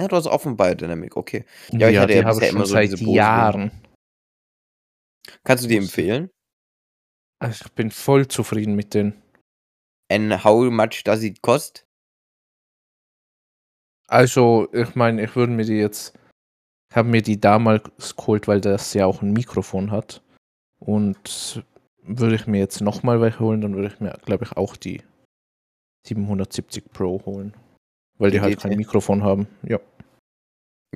Ja, 0.00 0.08
du 0.08 0.16
hast 0.16 0.26
offen 0.26 0.56
Biodynamic, 0.56 1.16
okay. 1.16 1.44
Ja, 1.70 1.88
ich 1.88 1.98
hatte 1.98 2.14
die 2.14 2.18
ja 2.18 2.24
habe 2.24 2.40
bisher 2.40 2.50
immer 2.50 2.66
so 2.66 2.72
seit. 2.72 2.98
Jahren. 2.98 3.70
Kannst 5.44 5.62
du 5.62 5.68
die 5.68 5.76
empfehlen? 5.76 6.30
Ich 7.48 7.62
bin 7.74 7.92
voll 7.92 8.26
zufrieden 8.26 8.74
mit 8.74 8.92
denen. 8.92 9.22
And 10.10 10.42
how 10.42 10.68
much 10.68 11.04
does 11.04 11.22
it 11.22 11.42
cost? 11.42 11.86
Also, 14.10 14.68
ich 14.72 14.94
meine, 14.96 15.22
ich 15.22 15.36
würde 15.36 15.52
mir 15.52 15.64
die 15.64 15.78
jetzt. 15.78 16.18
Ich 16.90 16.96
habe 16.96 17.08
mir 17.08 17.22
die 17.22 17.40
damals 17.40 18.16
geholt, 18.16 18.48
weil 18.48 18.60
das 18.60 18.92
ja 18.94 19.06
auch 19.06 19.22
ein 19.22 19.32
Mikrofon 19.32 19.92
hat. 19.92 20.20
Und 20.80 21.64
würde 22.02 22.34
ich 22.34 22.46
mir 22.48 22.58
jetzt 22.58 22.80
nochmal 22.80 23.20
welche 23.20 23.38
holen, 23.38 23.60
dann 23.60 23.76
würde 23.76 23.88
ich 23.88 24.00
mir, 24.00 24.18
glaube 24.24 24.44
ich, 24.44 24.56
auch 24.56 24.74
die 24.74 25.02
770 26.08 26.90
Pro 26.92 27.24
holen. 27.24 27.54
Weil 28.18 28.32
die, 28.32 28.38
Die 28.38 28.42
halt 28.42 28.58
kein 28.60 28.76
Mikrofon 28.76 29.22
haben. 29.22 29.46
Ja. 29.62 29.78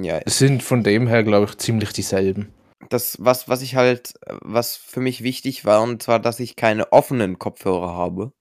Ja, 0.01 0.19
Es 0.25 0.39
sind 0.39 0.65
von 0.65 0.83
dem 0.83 1.07
her, 1.07 1.23
glaube 1.23 1.47
ich, 1.47 1.57
ziemlich 1.59 1.93
dieselben. 1.93 2.53
das, 2.91 3.17
was, 3.21 3.49
was 3.49 3.63
ich 3.63 3.77
halt, 3.77 4.15
was 4.43 4.77
für 4.77 5.01
mich 5.01 5.23
wichtig 5.23 5.65
war, 5.65 5.83
und 5.83 6.03
zwar, 6.03 6.19
dass 6.19 6.41
ich 6.41 6.57
keine 6.57 6.93
offenen 6.93 7.39
Kopfhörer 7.39 7.95
habe. 7.95 8.33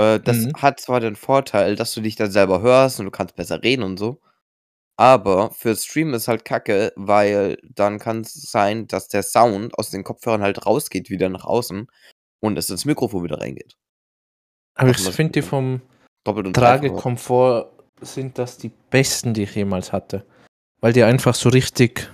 Äh, 0.00 0.20
das 0.20 0.38
Mhm. 0.38 0.52
hat 0.56 0.80
zwar 0.80 1.00
den 1.00 1.16
Vorteil, 1.16 1.76
dass 1.76 1.92
du 1.94 2.00
dich 2.00 2.16
dann 2.16 2.30
selber 2.30 2.62
hörst 2.62 2.98
und 2.98 3.06
du 3.06 3.10
kannst 3.10 3.36
besser 3.36 3.62
reden 3.62 3.82
und 3.82 3.98
so. 3.98 4.20
Aber 4.96 5.50
für 5.52 5.74
Stream 5.76 6.12
ist 6.14 6.28
halt 6.28 6.44
kacke, 6.44 6.92
weil 6.96 7.58
dann 7.62 7.98
kann 7.98 8.20
es 8.20 8.34
sein, 8.34 8.86
dass 8.86 9.08
der 9.08 9.22
Sound 9.22 9.78
aus 9.78 9.90
den 9.90 10.04
Kopfhörern 10.04 10.42
halt 10.42 10.66
rausgeht, 10.66 11.08
wieder 11.10 11.28
nach 11.28 11.44
außen 11.44 11.86
und 12.40 12.58
es 12.58 12.70
ins 12.70 12.84
Mikrofon 12.84 13.24
wieder 13.24 13.40
reingeht. 13.40 13.76
Aber 14.74 14.90
ich 14.90 14.98
finde 14.98 15.32
die 15.32 15.42
vom 15.42 15.80
Doppelt 16.24 16.46
und 16.46 16.56
dreifach. 16.56 16.80
Tragekomfort 16.80 17.70
sind 18.00 18.38
das 18.38 18.58
die 18.58 18.70
besten, 18.90 19.34
die 19.34 19.44
ich 19.44 19.54
jemals 19.54 19.92
hatte. 19.92 20.26
Weil 20.80 20.92
die 20.92 21.02
einfach 21.02 21.34
so 21.34 21.48
richtig 21.48 22.10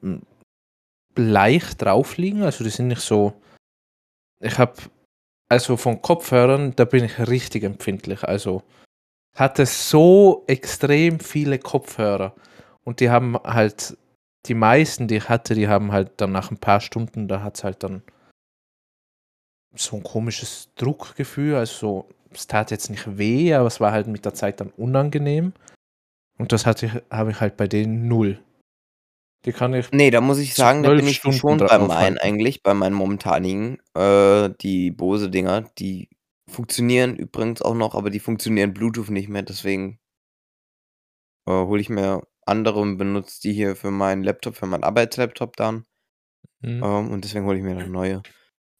mm, 0.00 0.18
leicht 1.16 1.82
drauf 1.82 2.16
liegen. 2.16 2.42
Also 2.42 2.64
die 2.64 2.70
sind 2.70 2.88
nicht 2.88 3.00
so. 3.00 3.32
Ich 4.40 4.58
habe 4.58 4.74
also 5.52 5.76
von 5.76 6.00
Kopfhörern, 6.00 6.74
da 6.76 6.86
bin 6.86 7.04
ich 7.04 7.18
richtig 7.28 7.62
empfindlich. 7.64 8.24
Also 8.24 8.62
hatte 9.36 9.66
so 9.66 10.44
extrem 10.46 11.20
viele 11.20 11.58
Kopfhörer 11.58 12.34
und 12.84 13.00
die 13.00 13.10
haben 13.10 13.36
halt 13.36 13.98
die 14.46 14.54
meisten, 14.54 15.08
die 15.08 15.16
ich 15.16 15.28
hatte, 15.28 15.54
die 15.54 15.68
haben 15.68 15.92
halt 15.92 16.12
dann 16.16 16.32
nach 16.32 16.50
ein 16.50 16.56
paar 16.56 16.80
Stunden, 16.80 17.28
da 17.28 17.42
hat 17.42 17.58
es 17.58 17.64
halt 17.64 17.82
dann 17.82 18.02
so 19.74 19.96
ein 19.96 20.02
komisches 20.02 20.70
Druckgefühl. 20.76 21.56
Also 21.56 21.74
so, 21.74 22.08
es 22.32 22.46
tat 22.46 22.70
jetzt 22.70 22.88
nicht 22.88 23.18
weh, 23.18 23.54
aber 23.54 23.66
es 23.66 23.78
war 23.78 23.92
halt 23.92 24.06
mit 24.06 24.24
der 24.24 24.34
Zeit 24.34 24.58
dann 24.58 24.70
unangenehm. 24.70 25.52
Und 26.38 26.52
das 26.52 26.64
hatte 26.64 27.02
habe 27.10 27.30
ich 27.30 27.40
halt 27.40 27.58
bei 27.58 27.68
denen 27.68 28.08
null. 28.08 28.40
Die 29.44 29.52
kann 29.52 29.74
ich. 29.74 29.90
Nee, 29.90 30.10
da 30.10 30.20
muss 30.20 30.38
ich 30.38 30.54
sagen, 30.54 30.82
da 30.82 30.90
12 30.90 31.00
bin 31.00 31.08
ich 31.08 31.16
Stunden 31.16 31.38
schon 31.38 31.58
bei 31.58 31.78
meinen 31.78 32.18
eigentlich, 32.18 32.62
bei 32.62 32.74
meinen 32.74 32.94
momentanigen. 32.94 33.78
Äh, 33.94 34.50
die 34.60 34.92
Bose-Dinger, 34.92 35.62
die 35.78 36.08
funktionieren 36.48 37.16
übrigens 37.16 37.62
auch 37.62 37.74
noch, 37.74 37.94
aber 37.94 38.10
die 38.10 38.20
funktionieren 38.20 38.72
Bluetooth 38.72 39.10
nicht 39.10 39.28
mehr, 39.28 39.42
deswegen 39.42 39.98
äh, 41.48 41.52
hole 41.52 41.80
ich 41.80 41.88
mir 41.88 42.22
andere 42.46 42.80
und 42.80 42.98
benutze 42.98 43.40
die 43.40 43.52
hier 43.52 43.74
für 43.74 43.90
meinen 43.90 44.22
Laptop, 44.22 44.56
für 44.56 44.66
meinen 44.66 44.84
Arbeitslaptop 44.84 45.56
dann. 45.56 45.86
Hm. 46.62 46.82
Ähm, 46.82 47.10
und 47.10 47.24
deswegen 47.24 47.46
hole 47.46 47.58
ich 47.58 47.64
mir 47.64 47.74
dann 47.74 47.90
neue. 47.90 48.22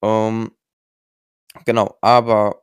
Ähm, 0.02 0.52
genau, 1.64 1.96
aber 2.00 2.62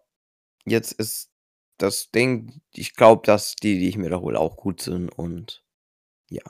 jetzt 0.66 0.94
ist 0.94 1.32
das 1.78 2.12
Ding, 2.12 2.62
ich 2.74 2.96
glaube, 2.96 3.24
dass 3.26 3.56
die, 3.56 3.80
die 3.80 3.90
ich 3.90 3.98
mir 3.98 4.10
da 4.10 4.20
hole, 4.20 4.40
auch 4.40 4.58
gut 4.58 4.82
sind 4.82 5.10
und 5.10 5.64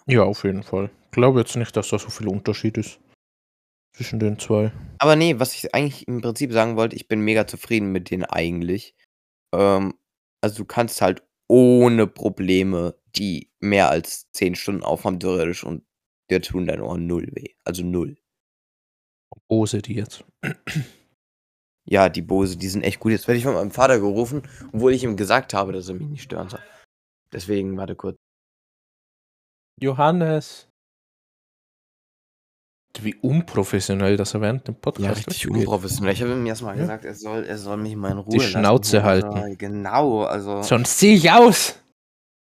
Ja, 0.07 0.23
auf 0.23 0.43
jeden 0.43 0.63
Fall. 0.63 0.89
Ich 1.09 1.11
glaube 1.11 1.39
jetzt 1.39 1.55
nicht, 1.55 1.75
dass 1.75 1.89
da 1.89 1.97
so 1.97 2.09
viel 2.09 2.27
Unterschied 2.27 2.77
ist 2.77 2.99
zwischen 3.95 4.19
den 4.19 4.37
zwei. 4.37 4.71
Aber 4.99 5.15
nee, 5.15 5.39
was 5.39 5.55
ich 5.55 5.73
eigentlich 5.73 6.07
im 6.07 6.21
Prinzip 6.21 6.53
sagen 6.53 6.75
wollte, 6.75 6.95
ich 6.95 7.07
bin 7.07 7.21
mega 7.21 7.47
zufrieden 7.47 7.91
mit 7.91 8.11
denen 8.11 8.25
eigentlich. 8.25 8.95
Ähm, 9.53 9.95
also 10.41 10.57
du 10.57 10.65
kannst 10.65 11.01
halt 11.01 11.23
ohne 11.47 12.05
Probleme 12.05 12.95
die 13.15 13.51
mehr 13.59 13.89
als 13.89 14.29
10 14.33 14.53
Stunden 14.53 14.83
aufhaben 14.83 15.19
theoretisch 15.19 15.63
und 15.63 15.83
dir 16.29 16.41
tun 16.41 16.67
deine 16.67 16.83
Ohren 16.83 17.07
null 17.07 17.27
weh. 17.33 17.55
Also 17.65 17.83
null. 17.83 18.17
Bose 19.47 19.81
die 19.81 19.95
jetzt. 19.95 20.23
Ja, 21.91 22.07
die 22.07 22.21
Bose, 22.21 22.55
die 22.55 22.67
sind 22.67 22.83
echt 22.83 22.99
gut. 22.99 23.13
Jetzt 23.13 23.27
werde 23.27 23.39
ich 23.39 23.43
von 23.43 23.55
meinem 23.55 23.71
Vater 23.71 23.99
gerufen, 23.99 24.43
obwohl 24.71 24.93
ich 24.93 25.03
ihm 25.03 25.17
gesagt 25.17 25.55
habe, 25.55 25.71
dass 25.71 25.89
er 25.89 25.95
mich 25.95 26.07
nicht 26.07 26.21
stören 26.21 26.47
soll. 26.47 26.61
Deswegen, 27.33 27.77
warte 27.77 27.95
kurz. 27.95 28.15
Johannes. 29.81 30.68
Wie 33.01 33.15
unprofessionell, 33.15 34.17
dass 34.17 34.33
er 34.33 34.41
während 34.41 34.67
dem 34.67 34.75
Podcast 34.75 35.05
Ja, 35.05 35.11
richtig 35.13 35.45
weggeht. 35.45 35.59
unprofessionell. 35.67 36.13
Ich 36.13 36.21
habe 36.21 36.33
ihm 36.33 36.45
erstmal 36.45 36.75
Ja. 36.75 36.81
gesagt, 36.81 37.05
er 37.05 37.13
soll, 37.13 37.43
er 37.45 37.57
soll 37.57 37.77
mich 37.77 37.95
mal 37.95 38.11
in 38.11 38.17
Ruhe 38.17 38.37
lassen. 38.37 38.49
Schnauze 38.49 39.03
Also, 39.03 39.27
halten. 39.33 39.57
Genau, 39.57 40.23
also. 40.23 40.61
Sonst 40.63 40.97
zieh 40.97 41.13
ich 41.15 41.31
aus. 41.31 41.79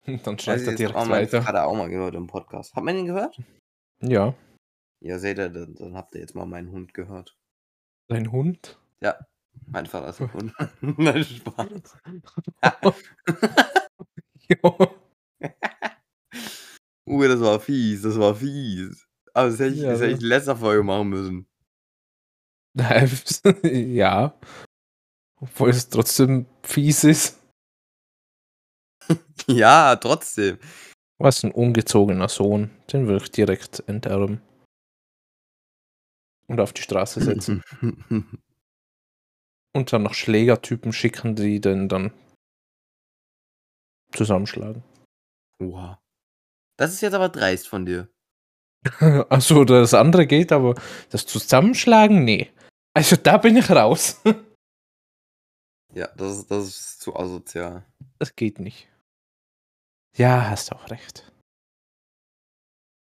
Und 0.06 0.24
dann 0.26 0.36
ich 0.36 0.46
er 0.46 0.56
direkt 0.58 0.94
auch, 0.94 1.08
weiter. 1.08 1.42
Vater 1.42 1.66
auch 1.66 1.74
mal 1.74 1.88
gehört 1.88 2.14
im 2.14 2.26
Podcast. 2.28 2.74
Hat 2.76 2.84
man 2.84 2.96
ihn 2.96 3.06
gehört? 3.06 3.40
Ja, 4.02 4.34
Ja, 5.00 5.18
seht 5.18 5.38
ihr, 5.38 5.48
dann, 5.48 5.74
dann 5.74 5.94
habt 5.96 6.14
ihr 6.14 6.20
jetzt 6.20 6.34
mal 6.34 6.46
meinen 6.46 6.70
Hund 6.70 6.92
gehört. 6.94 7.36
dein 8.08 8.30
Hund. 8.30 8.78
Ja, 9.00 9.16
mein 9.66 9.86
Vater 9.86 10.08
ist 10.10 10.20
ein 10.20 10.32
Hund. 10.32 10.52
Nein, 10.98 11.24
Spaß. 11.24 11.96
ja. 14.48 14.88
Uh, 17.08 17.22
das 17.22 17.40
war 17.40 17.58
fies, 17.60 18.02
das 18.02 18.18
war 18.18 18.34
fies. 18.34 19.05
Aber 19.36 19.50
das 19.50 19.58
hätte 19.58 19.74
ich, 19.74 19.82
Ja, 19.82 19.90
das 19.90 20.00
hätte 20.00 20.12
ich 20.12 20.22
in 20.22 20.28
letzter 20.28 20.56
Folge 20.56 20.82
machen 20.82 21.10
müssen. 21.10 21.46
ja. 23.62 24.40
Obwohl 25.38 25.68
es 25.70 25.90
trotzdem 25.90 26.46
fies 26.62 27.04
ist. 27.04 27.38
Ja, 29.46 29.94
trotzdem. 29.96 30.58
Was 31.18 31.44
ein 31.44 31.52
ungezogener 31.52 32.28
Sohn. 32.28 32.70
Den 32.90 33.06
würde 33.06 33.24
ich 33.24 33.30
direkt 33.30 33.86
enterben. 33.86 34.40
Und 36.48 36.58
auf 36.58 36.72
die 36.72 36.82
Straße 36.82 37.20
setzen. 37.22 37.62
Und 39.74 39.92
dann 39.92 40.02
noch 40.02 40.14
Schlägertypen 40.14 40.92
schicken, 40.92 41.36
die 41.36 41.60
den 41.60 41.88
dann 41.88 42.10
zusammenschlagen. 44.12 44.82
Oha. 45.60 46.02
Das 46.78 46.94
ist 46.94 47.02
jetzt 47.02 47.14
aber 47.14 47.28
dreist 47.28 47.68
von 47.68 47.86
dir. 47.86 48.08
Achso, 49.28 49.64
das 49.64 49.94
andere 49.94 50.26
geht, 50.26 50.52
aber 50.52 50.74
das 51.10 51.26
Zusammenschlagen, 51.26 52.24
nee. 52.24 52.50
Also 52.94 53.16
da 53.16 53.38
bin 53.38 53.56
ich 53.56 53.70
raus. 53.70 54.20
Ja, 55.94 56.08
das 56.16 56.38
ist, 56.38 56.50
das 56.50 56.66
ist 56.66 57.00
zu 57.00 57.16
asozial. 57.16 57.84
Das 58.18 58.36
geht 58.36 58.60
nicht. 58.60 58.88
Ja, 60.16 60.48
hast 60.48 60.72
auch 60.72 60.90
recht. 60.90 61.30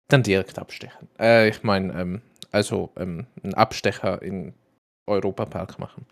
Dann 0.09 0.23
direkt 0.23 0.59
abstechen. 0.59 1.09
Äh, 1.17 1.49
ich 1.49 1.63
meine, 1.63 1.93
ähm, 1.93 2.21
also 2.51 2.91
ähm, 2.97 3.27
einen 3.41 3.53
Abstecher 3.53 4.21
in 4.21 4.53
Europapark 5.07 5.79
machen. 5.79 6.05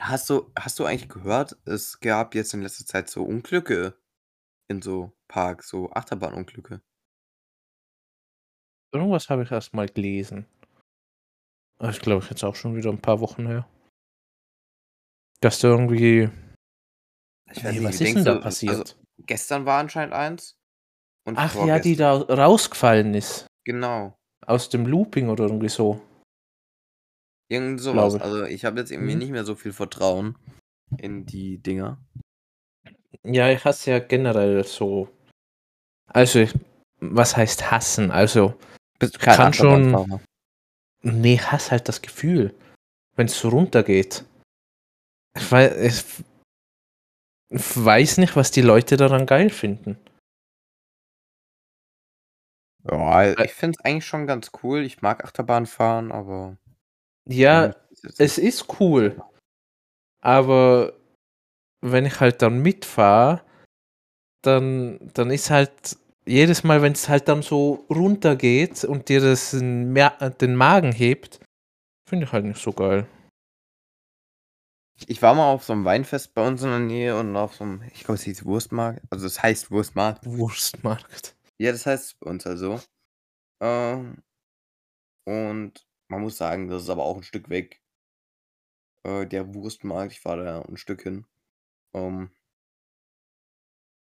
Hast 0.00 0.28
du, 0.30 0.50
hast 0.58 0.78
du 0.78 0.84
eigentlich 0.84 1.08
gehört, 1.08 1.56
es 1.64 2.00
gab 2.00 2.34
jetzt 2.34 2.54
in 2.54 2.62
letzter 2.62 2.84
Zeit 2.84 3.08
so 3.08 3.24
Unglücke 3.24 3.98
in 4.68 4.82
so 4.82 5.12
Parks, 5.28 5.68
so 5.68 5.90
Achterbahnunglücke. 5.90 6.82
Irgendwas 8.98 9.28
habe 9.30 9.42
ich 9.42 9.50
erst 9.50 9.74
mal 9.74 9.88
gelesen. 9.88 10.46
Das 11.78 12.00
glaube 12.00 12.24
ich 12.24 12.30
jetzt 12.30 12.42
auch 12.44 12.54
schon 12.54 12.74
wieder 12.76 12.90
ein 12.90 13.00
paar 13.00 13.20
Wochen 13.20 13.46
her. 13.46 13.68
Dass 15.40 15.60
da 15.60 15.68
irgendwie. 15.68 16.30
Ich 17.52 17.62
Nee, 17.62 17.80
wie 17.80 17.84
was 17.84 18.00
ist 18.00 18.14
denn 18.16 18.24
da 18.24 18.34
du- 18.34 18.40
passiert? 18.40 18.76
Also, 18.78 18.94
gestern 19.18 19.66
war 19.66 19.78
anscheinend 19.80 20.14
eins. 20.14 20.56
Ach 21.34 21.54
ja, 21.66 21.78
die 21.78 21.96
da 21.96 22.14
rausgefallen 22.16 23.14
ist. 23.14 23.46
Genau. 23.64 24.16
Aus 24.46 24.68
dem 24.68 24.86
Looping 24.86 25.28
oder 25.28 25.44
irgendwie 25.44 25.68
so. 25.68 26.00
Irgend 27.48 27.80
sowas. 27.80 28.14
Ich. 28.14 28.22
Also 28.22 28.44
ich 28.44 28.64
habe 28.64 28.78
jetzt 28.80 28.90
irgendwie 28.90 29.12
Mhm. 29.14 29.18
nicht 29.18 29.30
mehr 29.30 29.44
so 29.44 29.54
viel 29.54 29.72
Vertrauen 29.72 30.36
in 30.98 31.26
die 31.26 31.58
Dinger. 31.58 31.98
Ja, 33.22 33.50
ich 33.50 33.64
hasse 33.64 33.90
ja 33.90 33.98
generell 33.98 34.64
so. 34.64 35.08
Also, 36.06 36.46
was 37.00 37.36
heißt 37.36 37.70
hassen? 37.70 38.10
Also, 38.10 38.54
Bist 38.98 39.14
du 39.16 39.18
Kann 39.18 39.52
schon- 39.52 39.94
Achterbahnfahrer? 39.94 40.20
nee, 41.02 41.38
hasse 41.38 41.70
halt 41.72 41.88
das 41.88 42.02
Gefühl, 42.02 42.54
wenn 43.16 43.26
es 43.26 43.38
so 43.38 43.48
runtergeht. 43.50 44.24
Ich 45.36 45.52
weiß, 45.52 46.22
ich 47.50 47.76
weiß 47.76 48.18
nicht, 48.18 48.36
was 48.36 48.50
die 48.50 48.62
Leute 48.62 48.96
daran 48.96 49.26
geil 49.26 49.50
finden. 49.50 49.98
Ja, 52.84 53.22
Äh. 53.22 53.44
ich 53.44 53.52
finde 53.54 53.76
es 53.78 53.84
eigentlich 53.84 54.06
schon 54.06 54.26
ganz 54.26 54.50
cool. 54.62 54.82
Ich 54.84 55.02
mag 55.02 55.24
Achterbahn 55.24 55.66
fahren, 55.66 56.12
aber. 56.12 56.56
Ja, 57.28 57.74
es 58.18 58.38
ist 58.38 58.80
cool. 58.80 59.20
Aber 60.20 60.92
wenn 61.80 62.06
ich 62.06 62.20
halt 62.20 62.42
dann 62.42 62.62
mitfahre, 62.62 63.44
dann, 64.42 64.98
dann 65.14 65.30
ist 65.30 65.50
halt 65.50 65.96
jedes 66.26 66.64
Mal, 66.64 66.82
wenn 66.82 66.92
es 66.92 67.08
halt 67.08 67.28
dann 67.28 67.42
so 67.42 67.84
runtergeht 67.90 68.84
und 68.84 69.08
dir 69.08 69.20
das 69.20 69.52
den 69.52 69.92
Ma- 69.92 70.30
den 70.30 70.56
Magen 70.56 70.92
hebt, 70.92 71.40
finde 72.08 72.26
ich 72.26 72.32
halt 72.32 72.46
nicht 72.46 72.60
so 72.62 72.72
geil. 72.72 73.06
Ich 75.08 75.20
war 75.22 75.34
mal 75.34 75.50
auf 75.52 75.64
so 75.64 75.72
einem 75.72 75.84
Weinfest 75.84 76.34
bei 76.34 76.46
uns 76.46 76.62
in 76.62 76.68
der 76.70 76.78
Nähe 76.78 77.18
und 77.18 77.36
auf 77.36 77.54
so 77.54 77.64
einem, 77.64 77.82
ich 77.94 78.00
glaube, 78.00 78.14
es 78.14 78.22
hieß 78.22 78.44
Wurstmarkt. 78.44 79.00
Also 79.10 79.26
es 79.26 79.42
heißt 79.42 79.70
Wurstmarkt. 79.70 80.24
Wurstmarkt. 80.26 81.36
Ja, 81.58 81.72
das 81.72 81.86
heißt 81.86 82.18
bei 82.20 82.30
uns 82.30 82.46
also. 82.46 82.80
Ähm, 83.62 84.22
und 85.24 85.86
Man 86.08 86.22
muss 86.22 86.36
sagen, 86.38 86.68
das 86.68 86.82
ist 86.84 86.90
aber 86.90 87.04
auch 87.04 87.16
'n 87.18 87.22
Stück 87.22 87.48
weg. 87.48 87.80
Äh, 89.04 89.26
der 89.26 89.54
Wurstmarkt, 89.54 90.12
ich 90.12 90.22
war 90.26 90.36
da 90.36 90.60
'n 90.60 90.76
Stück 90.76 91.00
hin. 91.02 91.24
Ähm 91.94 92.30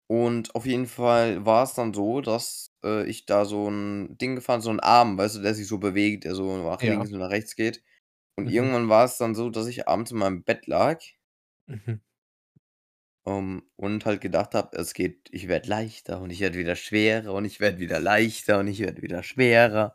und 0.09 0.55
auf 0.55 0.65
jeden 0.67 0.87
Fall 0.87 1.45
war's 1.45 1.75
dann 1.75 1.93
so, 1.93 2.21
dass, 2.21 2.73
äh, 2.83 3.05
ich 3.09 3.25
da 3.27 3.45
so 3.45 3.69
'n 3.69 4.17
Ding 4.19 4.35
gefahren 4.35 4.61
so 4.61 4.71
'n 4.71 4.81
Arm, 4.81 5.17
weißt 5.17 5.37
du, 5.37 5.41
der 5.41 5.55
sich 5.55 5.67
so 5.67 5.79
bewegt, 5.79 6.25
der 6.25 6.35
so 6.35 6.57
nach 6.57 6.81
Ja. 6.81 6.87
links 6.87 7.11
und 7.13 7.19
nach 7.19 7.31
rechts 7.31 7.55
geht. 7.55 7.83
Und 8.37 8.47
Mhm. 8.47 8.49
irgendwann 8.49 8.89
war's 8.89 9.17
dann 9.19 9.35
so, 9.35 9.49
dass 9.51 9.67
ich 9.67 9.87
abends 9.89 10.11
in 10.11 10.17
meinem 10.19 10.43
Bett 10.43 10.67
lag 10.67 10.99
Mhm. 11.69 11.99
ähm, 13.25 13.63
und 13.75 14.05
halt 14.05 14.21
gedacht 14.21 14.53
habe, 14.55 14.77
es 14.77 14.93
geht 14.93 15.27
ich 15.31 15.47
werde 15.47 15.69
leichter 15.69 16.21
und 16.21 16.29
ich 16.29 16.39
werde 16.39 16.57
wieder 16.57 16.75
schwerer 16.75 17.33
und 17.33 17.45
ich 17.45 17.59
werde 17.59 17.79
wieder 17.79 17.99
leichter 17.99 18.59
und 18.59 18.67
ich 18.67 18.79
werde 18.79 19.01
wieder 19.01 19.23
schwerer. 19.23 19.93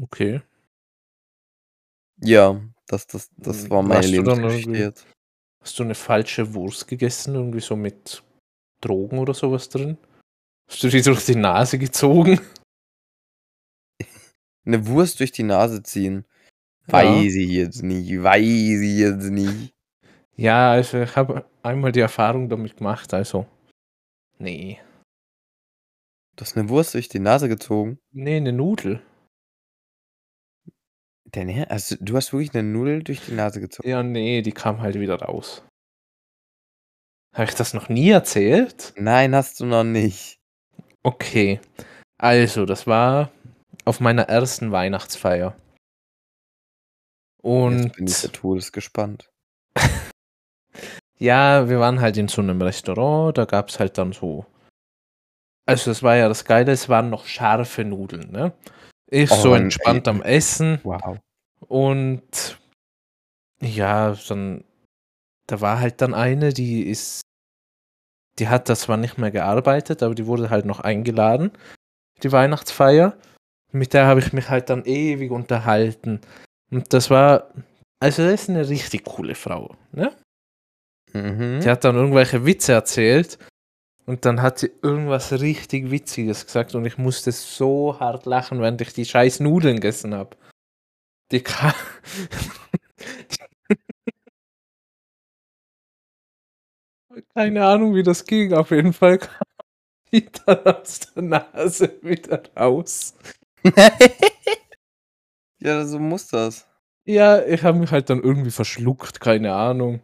Okay. 0.00 0.42
Ja, 2.20 2.60
das 2.86 3.06
das 3.06 3.30
das 3.42 3.68
Hm, 3.68 3.70
war 3.70 3.82
meine 3.82 4.06
du 4.14 4.22
dann 4.22 4.42
Lebensgeschichte 4.42 4.76
jetzt. 4.78 5.06
hast 5.60 5.78
du 5.78 5.84
'ne 5.84 5.94
falsche 5.96 6.54
Wurst 6.54 6.88
gegessen, 6.88 7.34
irgendwie 7.36 7.60
so 7.60 7.76
mit 7.76 8.24
Drogen 8.82 9.18
oder 9.20 9.34
so 9.34 9.52
was 9.52 9.70
drin? 9.70 9.98
Hast 10.70 10.82
du 10.84 10.88
die 10.88 11.02
durch 11.02 11.24
die 11.26 11.36
Nase 11.36 11.78
gezogen? 11.78 12.40
'Ne 14.66 14.86
Wurst 14.86 15.20
durch 15.20 15.32
die 15.32 15.42
Nase 15.44 15.82
ziehen? 15.82 16.24
Ja. 16.88 16.92
Weiß 16.94 17.34
ich 17.36 17.50
jetzt 17.50 17.82
nicht, 17.82 18.22
weiß 18.22 18.42
ich 18.82 18.98
jetzt 18.98 19.30
nicht. 19.30 19.74
Ja, 20.36 20.72
also, 20.72 20.98
ich 21.02 21.14
habe 21.16 21.44
einmal 21.62 21.92
die 21.92 22.00
Erfahrung 22.00 22.48
damit 22.48 22.76
gemacht, 22.78 23.12
also, 23.14 23.46
ne. 24.38 24.78
Du 26.38 26.44
hast 26.44 26.56
'ne 26.56 26.68
Wurst 26.70 26.94
durch 26.94 27.08
die 27.08 27.18
Nase 27.18 27.46
gezogen? 27.48 27.98
Ne, 28.14 28.40
'ne 28.40 28.52
Nudel. 28.52 29.02
Dein 31.26 31.48
Er 31.48 31.70
also, 31.70 31.96
du 32.00 32.16
hast 32.16 32.32
wirklich 32.32 32.52
'ne 32.52 32.62
Nudel 32.62 33.02
durch 33.04 33.20
die 33.26 33.32
Nase 33.34 33.60
gezogen? 33.60 33.88
Ja, 33.88 34.02
ne, 34.02 34.42
die 34.42 34.52
kam 34.52 34.80
halt 34.82 34.98
wieder 35.00 35.16
raus. 35.22 35.62
Habe 37.34 37.44
ich 37.48 37.54
das 37.54 37.72
noch 37.72 37.88
nie 37.88 38.10
erzählt? 38.10 38.92
Nein, 38.96 39.34
hast 39.34 39.58
du 39.60 39.64
noch 39.64 39.84
nicht. 39.84 40.38
Okay. 41.02 41.60
Also, 42.18 42.66
das 42.66 42.86
war 42.86 43.30
auf 43.84 44.00
meiner 44.00 44.24
ersten 44.28 44.70
Weihnachtsfeier. 44.70 45.56
Jetzt 47.44 47.96
bin 47.96 48.06
ich 48.06 48.22
ja 48.22 48.28
Und 48.28 48.32
todesgespannt. 48.32 49.30
ja, 51.18 51.68
wir 51.68 51.80
waren 51.80 52.00
halt 52.00 52.16
in 52.16 52.28
so 52.28 52.42
'nem 52.42 52.62
Restaurant, 52.62 53.36
da 53.36 53.44
gab's 53.46 53.80
halt 53.80 53.98
dann 53.98 54.12
so 54.12 54.46
also, 55.68 55.90
das 55.90 56.02
war 56.02 56.16
ja 56.16 56.28
das 56.28 56.44
Geile, 56.44 56.72
es 56.72 56.88
waren 56.88 57.08
noch 57.10 57.26
scharfe 57.26 57.84
Nudeln, 57.84 58.30
ne? 58.32 58.52
Ich 59.08 59.30
Oh 59.30 59.36
so 59.36 59.54
entspannt 59.54 60.08
ey. 60.08 60.10
am 60.14 60.22
Essen 60.22 60.80
Wow. 60.82 61.18
und 61.68 62.58
ja, 63.60 64.16
dann 64.28 64.64
da 65.48 65.60
war 65.60 65.80
halt 65.80 66.00
dann 66.02 66.14
eine, 66.14 66.52
die 66.52 66.82
ist 66.88 67.22
die 68.38 68.48
hat 68.48 68.68
da 68.68 68.76
zwar 68.76 68.96
nicht 68.96 69.18
mehr 69.18 69.30
gearbeitet, 69.30 70.02
aber 70.02 70.14
die 70.14 70.26
wurde 70.26 70.50
halt 70.50 70.64
noch 70.64 70.80
eingeladen, 70.80 71.50
die 72.22 72.32
Weihnachtsfeier. 72.32 73.16
Mit 73.72 73.94
der 73.94 74.06
habe 74.06 74.20
ich 74.20 74.32
mich 74.32 74.48
halt 74.50 74.70
dann 74.70 74.84
ewig 74.86 75.30
unterhalten. 75.32 76.20
Und 76.70 76.92
das 76.94 77.10
war 77.10 77.50
also, 78.00 78.22
das 78.24 78.42
ist 78.44 78.48
'ne 78.50 78.68
richtig 78.68 79.04
coole 79.04 79.34
Frau, 79.36 79.76
ne? 79.92 80.12
Die 81.14 81.18
Mhm. 81.18 81.66
hat 81.66 81.84
dann 81.84 81.96
irgendwelche 81.96 82.46
Witze 82.46 82.72
erzählt 82.74 83.38
und 84.06 84.24
dann 84.26 84.42
hat 84.42 84.58
sie 84.60 84.72
irgendwas 84.82 85.32
richtig 85.40 85.90
Witziges 85.90 86.46
gesagt 86.46 86.74
und 86.76 86.86
ich 86.86 86.98
musste 86.98 87.32
so 87.32 87.98
hart 88.00 88.26
lachen, 88.26 88.60
während 88.60 88.80
ich 88.82 88.92
die 88.94 89.04
scheiß 89.06 89.40
Nudeln 89.40 89.76
gegessen 89.76 90.14
habe. 90.14 90.36
Die 91.32 91.42
ka 91.42 91.74
Keine 97.36 97.64
Ahnung, 97.64 97.94
wie 97.94 98.02
das 98.02 98.24
ging. 98.26 98.52
Auf 98.52 98.70
jeden 98.70 98.92
Fall 98.92 99.18
kam 99.18 99.30
die 100.12 100.26
dann 100.46 100.66
aus 100.66 101.00
der 101.00 101.22
Nase 101.22 101.98
wieder 102.02 102.42
raus. 102.58 103.14
Ja, 105.60 105.84
so 105.86 105.98
muss 105.98 106.28
das. 106.28 106.66
Ja, 107.06 107.42
ich 107.44 107.64
habe 107.64 107.78
mich 107.78 107.92
halt 107.92 108.10
dann 108.10 108.22
irgendwie 108.22 108.50
verschluckt, 108.50 109.20
keine 109.20 109.54
Ahnung. 109.54 110.00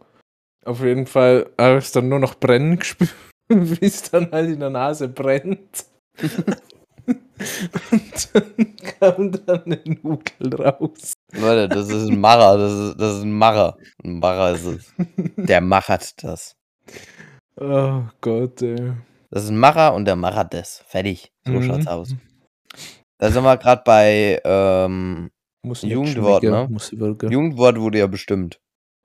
Auf 0.67 0.81
jeden 0.83 1.07
Fall 1.07 1.51
habe 1.61 1.79
ich's 1.79 1.93
dann 1.93 2.09
nur 2.11 2.21
noch 2.21 2.37
brennen 2.37 2.79
gespürt, 2.81 3.15
wie's 3.51 4.11
dann 4.11 4.31
halt 4.33 4.51
in 4.51 4.61
der 4.61 4.71
Nase 4.71 5.09
brennt. 5.09 5.87
Und 7.93 8.31
dann 8.35 8.77
kam 9.01 9.33
dann 9.47 9.63
'ne 9.67 9.81
Nudel 10.03 10.55
raus. 10.63 11.15
Leute, 11.35 11.69
das 11.71 11.89
ist 11.91 12.09
'n 12.11 12.21
Macher, 12.21 12.59
das 12.59 12.73
ist 12.73 13.01
das 13.01 13.17
ist 13.19 13.25
'n 13.25 13.33
Macher. 13.33 13.79
'N 14.05 14.21
Macher 14.21 14.53
ist 14.53 14.65
es. 14.67 14.95
Der 15.37 15.61
machert 15.63 16.23
das. 16.25 16.55
Oh 17.57 18.03
Gott, 18.21 18.63
ey. 18.63 18.93
Das 19.31 19.45
ist 19.45 19.51
'n 19.51 19.59
Macher 19.59 19.95
und 19.95 20.05
der 20.07 20.17
machert 20.17 20.55
das. 20.55 20.83
Fertig. 20.87 21.33
So 21.45 21.61
schaut's 21.61 21.87
Mhm. 21.87 21.91
aus. 21.93 22.15
Da 23.19 23.31
sind 23.31 23.43
wir 23.45 23.57
grad 23.57 23.85
bei, 23.85 24.41
ähm, 24.45 25.31
Jugendwort, 25.83 26.43
ne? 26.45 26.69
Jugendwort 27.31 27.81
wurde 27.81 27.99
ja 27.99 28.07
bestimmt. 28.07 28.61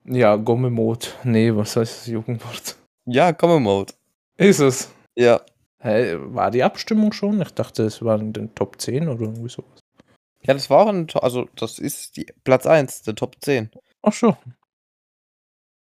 Ja, 0.05 0.35
Gommemod. 0.35 1.17
Ne, 1.23 1.55
was 1.55 1.75
heißt 1.75 1.99
das 2.01 2.07
Jugendwort? 2.07 2.75
Ja, 3.05 3.31
Gomme-Mode. 3.31 3.93
Ist 4.37 4.59
es? 4.59 4.89
Ja. 5.15 5.41
Hä, 5.79 6.15
war 6.19 6.51
die 6.51 6.63
Abstimmung 6.63 7.11
schon? 7.13 7.41
Ich 7.41 7.51
dachte, 7.53 7.83
es 7.83 8.01
war 8.01 8.19
in 8.19 8.31
den 8.33 8.53
Top 8.55 8.79
10 8.79 9.09
oder 9.09 9.21
irgendwie 9.21 9.49
so 9.49 9.63
was. 9.71 9.79
Ja, 10.41 10.53
das 10.53 10.69
war 10.69 10.79
auch 10.85 10.89
'n 10.89 11.07
To 11.07 11.19
also, 11.19 11.47
das 11.55 11.79
ist 11.79 12.17
die 12.17 12.27
Platz 12.43 12.65
1 12.65 13.01
der 13.03 13.15
Top 13.15 13.35
10. 13.41 13.71
Ach 14.03 14.13
so. 14.13 14.37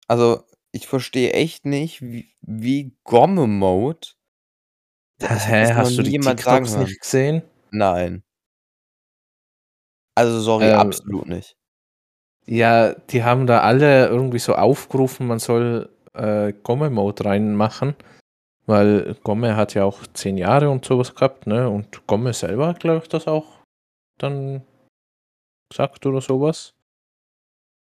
Also, 0.10 0.44
ich 0.74 0.88
verstehe 0.88 1.32
echt 1.34 1.66
nicht, 1.66 2.02
wie 2.02 2.28
wie 2.42 2.96
Gomme-Mode 3.06 4.08
das 5.20 5.48
Hä, 5.48 5.62
das 5.62 5.74
hast 5.76 5.98
du 5.98 6.02
die 6.04 6.12
jemand 6.12 6.40
TikToks 6.40 6.76
nicht 6.78 7.00
gesehen? 7.00 7.44
Nein. 7.72 8.24
Also, 10.16 10.40
sorry, 10.42 10.66
Ähm. 10.66 10.76
absolut 10.80 11.28
nicht. 11.28 11.56
Ja, 12.46 12.94
die 12.94 13.24
haben 13.24 13.48
da 13.48 13.62
alle 13.62 14.08
irgendwie 14.08 14.40
so 14.40 14.56
aufgerufen, 14.56 15.28
man 15.28 15.40
soll, 15.40 15.90
äh, 16.14 16.54
Gomme-Mode 16.64 17.26
reinmachen, 17.26 17.96
weil 18.66 19.16
Gomme 19.24 19.56
hat 19.56 19.76
ja 19.76 19.86
auch 19.86 20.06
10 20.14 20.38
Jahre 20.38 20.70
und 20.70 20.86
so 20.86 20.98
was 21.00 21.16
gehabt, 21.16 21.48
ne? 21.48 21.70
Und 21.70 22.06
Gomme 22.08 22.34
selber 22.34 22.68
hat, 22.68 22.80
glaube 22.82 23.02
ich, 23.04 23.10
das 23.10 23.28
auch 23.28 23.62
dann 24.20 24.64
gesagt 25.70 26.06
oder 26.06 26.22
so 26.22 26.42
was. 26.42 26.74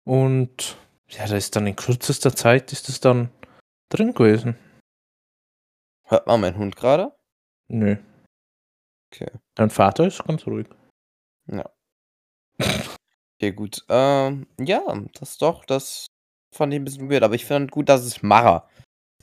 Und 0.05 0.77
ja, 1.09 1.27
da 1.27 1.35
ist 1.35 1.55
dann 1.55 1.67
in 1.67 1.75
kürzester 1.75 2.35
Zeit 2.35 2.71
ist 2.71 2.89
das 2.89 2.99
dann 2.99 3.29
drin 3.89 4.13
gewesen. 4.13 4.57
Hört 6.07 6.27
man 6.27 6.39
meinen 6.41 6.57
Hund 6.57 6.75
grade? 6.75 7.11
Nö. 7.69 7.97
Okay. 9.13 9.29
Dein 9.55 9.69
Vater 9.69 10.07
ist 10.07 10.23
ganz 10.25 10.45
ruhig. 10.47 10.67
Ja. 11.47 11.65
Okay, 13.41 13.51
gut. 13.51 13.83
Ähm, 13.89 14.47
ja, 14.59 14.81
das 15.19 15.37
doch, 15.37 15.65
das 15.65 16.07
fand 16.53 16.73
ich 16.73 16.79
'n 16.79 16.85
bisschen 16.85 17.09
weird, 17.09 17.23
aber 17.23 17.35
ich 17.35 17.45
fand 17.45 17.69
gut, 17.71 17.89
dass 17.89 18.03
es 18.05 18.23
Macher 18.23 18.67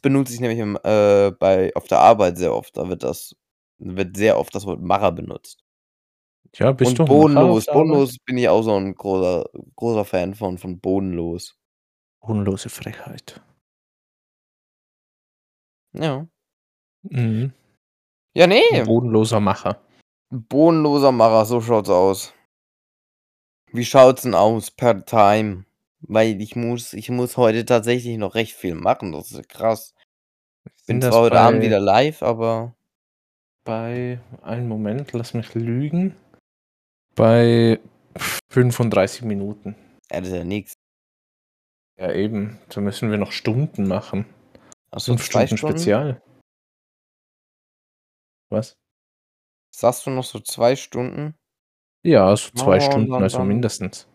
benutze 0.03 0.35
ich 0.35 0.41
nämlich 0.41 0.61
im 0.61 0.79
äh, 0.85 1.33
bei 1.33 1.73
auf 1.77 1.89
der 1.89 2.01
Arbeit 2.01 2.39
sehr 2.39 2.55
oft. 2.55 2.77
Da 2.77 2.89
wird 2.89 3.03
das 3.05 3.37
wird 3.79 4.17
sehr 4.17 4.39
oft 4.39 4.55
das 4.55 4.67
Wort 4.67 4.83
Macher 4.83 5.13
benutzt. 5.13 5.63
Ja, 6.57 6.73
bist 6.73 6.99
Und 6.99 6.99
du 6.99 7.07
bodenlos. 7.07 7.67
Bodenlos 7.71 8.17
bin 8.27 8.39
ich 8.39 8.49
auch 8.49 8.63
so 8.63 8.77
'n 8.77 8.95
großer 8.95 9.47
großer 9.77 10.05
Fan 10.05 10.35
von 10.35 10.59
von 10.59 10.81
bodenlos. 10.81 11.55
Bodenlose 12.25 12.69
Frechheit. 12.69 13.43
Ja. 15.95 16.27
Mhm. 17.03 17.53
Ja, 18.35 18.45
'N 18.47 18.51
ne. 18.51 18.85
bodenloser 18.87 19.41
Macher. 19.41 19.81
Bodenloser 20.31 21.13
Macher, 21.13 21.45
so 21.47 21.61
schaut's 21.61 21.91
aus. 21.91 22.33
Wie 23.71 23.85
schaut's 23.85 24.25
'n 24.25 24.35
aus 24.35 24.71
per 24.71 25.05
Time? 25.05 25.65
Weil 26.01 26.41
ich 26.43 26.57
muss 26.57 26.93
ich 26.95 27.09
muss 27.11 27.37
heute 27.37 27.65
tatsächlich 27.65 28.19
noch 28.19 28.35
recht 28.35 28.53
viel 28.55 28.75
machen, 28.75 29.13
das 29.13 29.31
ist 29.33 29.49
krass. 29.49 29.95
Ich 30.77 30.87
Bin 30.87 31.03
zwar 31.03 31.23
heute 31.23 31.41
Abend 31.41 31.63
wieder 31.63 31.81
live, 31.81 32.23
aber 32.23 32.75
bei 33.65 34.21
einen 34.43 34.69
Moment, 34.69 35.13
lass 35.13 35.35
mich 35.35 35.55
lügen. 35.55 36.17
Bei 37.15 37.81
35 38.51 39.23
Minuten. 39.23 39.77
Ja, 40.11 40.21
das 40.21 40.29
ist 40.31 40.37
ja 40.37 40.45
nix. 40.45 40.75
Ja, 42.03 42.13
eben. 42.13 42.59
Da 42.69 42.81
müssen 42.81 43.13
wir 43.13 43.17
noch 43.17 43.31
Stunden 43.31 43.87
machen. 43.87 44.27
Ach 44.91 44.99
so, 44.99 45.13
5 45.13 45.31
2 45.31 45.47
Stunden 45.47 45.59
Stunden? 45.59 45.77
Spezial. 45.79 46.23
Was? 48.51 48.75
Sagst 49.73 50.05
du 50.05 50.11
noch 50.11 50.25
so 50.25 50.41
2 50.41 50.75
Stunden? 50.75 51.39
Ja, 52.05 52.35
so 52.35 52.51
2 52.51 52.79
Oh, 52.79 52.81
Stunden, 52.81 53.13
dann 53.13 53.23
also 53.23 53.45
mindestens. 53.45 54.09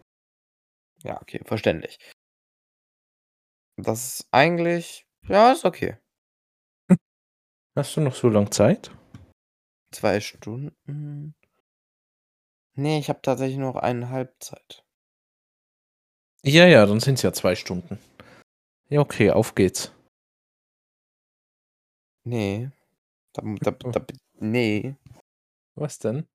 Ja, 1.01 1.21
okay, 1.21 1.41
verständlich. 1.45 1.97
Das 3.77 4.19
ist 4.19 4.27
eigentlich 4.31 5.07
ja, 5.23 5.53
ist 5.53 5.63
okay. 5.63 5.97
Hast 7.77 7.95
du 7.95 8.01
noch 8.01 8.15
so 8.15 8.27
lang 8.27 8.51
Zeit? 8.51 8.91
2 9.93 10.19
Stunden? 10.19 11.35
Ne, 12.75 12.99
ich 12.99 13.07
habe 13.07 13.21
tatsächlich 13.21 13.59
noch 13.59 13.77
eine 13.77 14.09
Halbzeit. 14.09 14.86
Ja, 16.47 16.65
ja, 16.65 16.85
dann 16.85 17.01
sind's 17.01 17.23
ja 17.23 17.33
2 17.33 17.55
Stunden. 17.55 17.99
Ja, 18.87 19.01
okay, 19.01 19.31
auf 19.31 19.53
geht's. 19.53 19.91
Ne. 22.25 22.71
Da 23.33 23.41
da 23.61 23.71
da 23.71 24.05
ne. 24.39 24.97
Was 25.75 25.99
denn? 25.99 26.27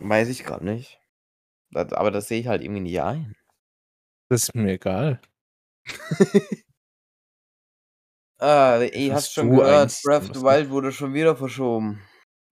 Weiß 0.00 0.28
ich 0.28 0.44
grad 0.44 0.62
nicht. 0.62 1.00
Da 1.72 1.82
aber 1.92 2.10
das 2.10 2.28
sehe 2.28 2.40
ich 2.40 2.48
halt 2.48 2.62
irgendwie 2.62 2.82
nicht 2.82 3.00
ein. 3.02 3.34
Das 4.30 4.44
ist 4.44 4.54
mir 4.54 4.72
egal. 4.72 5.20
Ah, 8.40 8.80
Was 8.80 9.12
hast 9.12 9.34
schon 9.34 9.50
gehört, 9.50 9.96
Breath 10.02 10.30
of 10.30 10.36
the 10.36 10.42
Wild 10.42 10.70
wurde 10.70 10.90
schon 10.90 11.14
wieder 11.14 11.36
verschoben. 11.36 12.00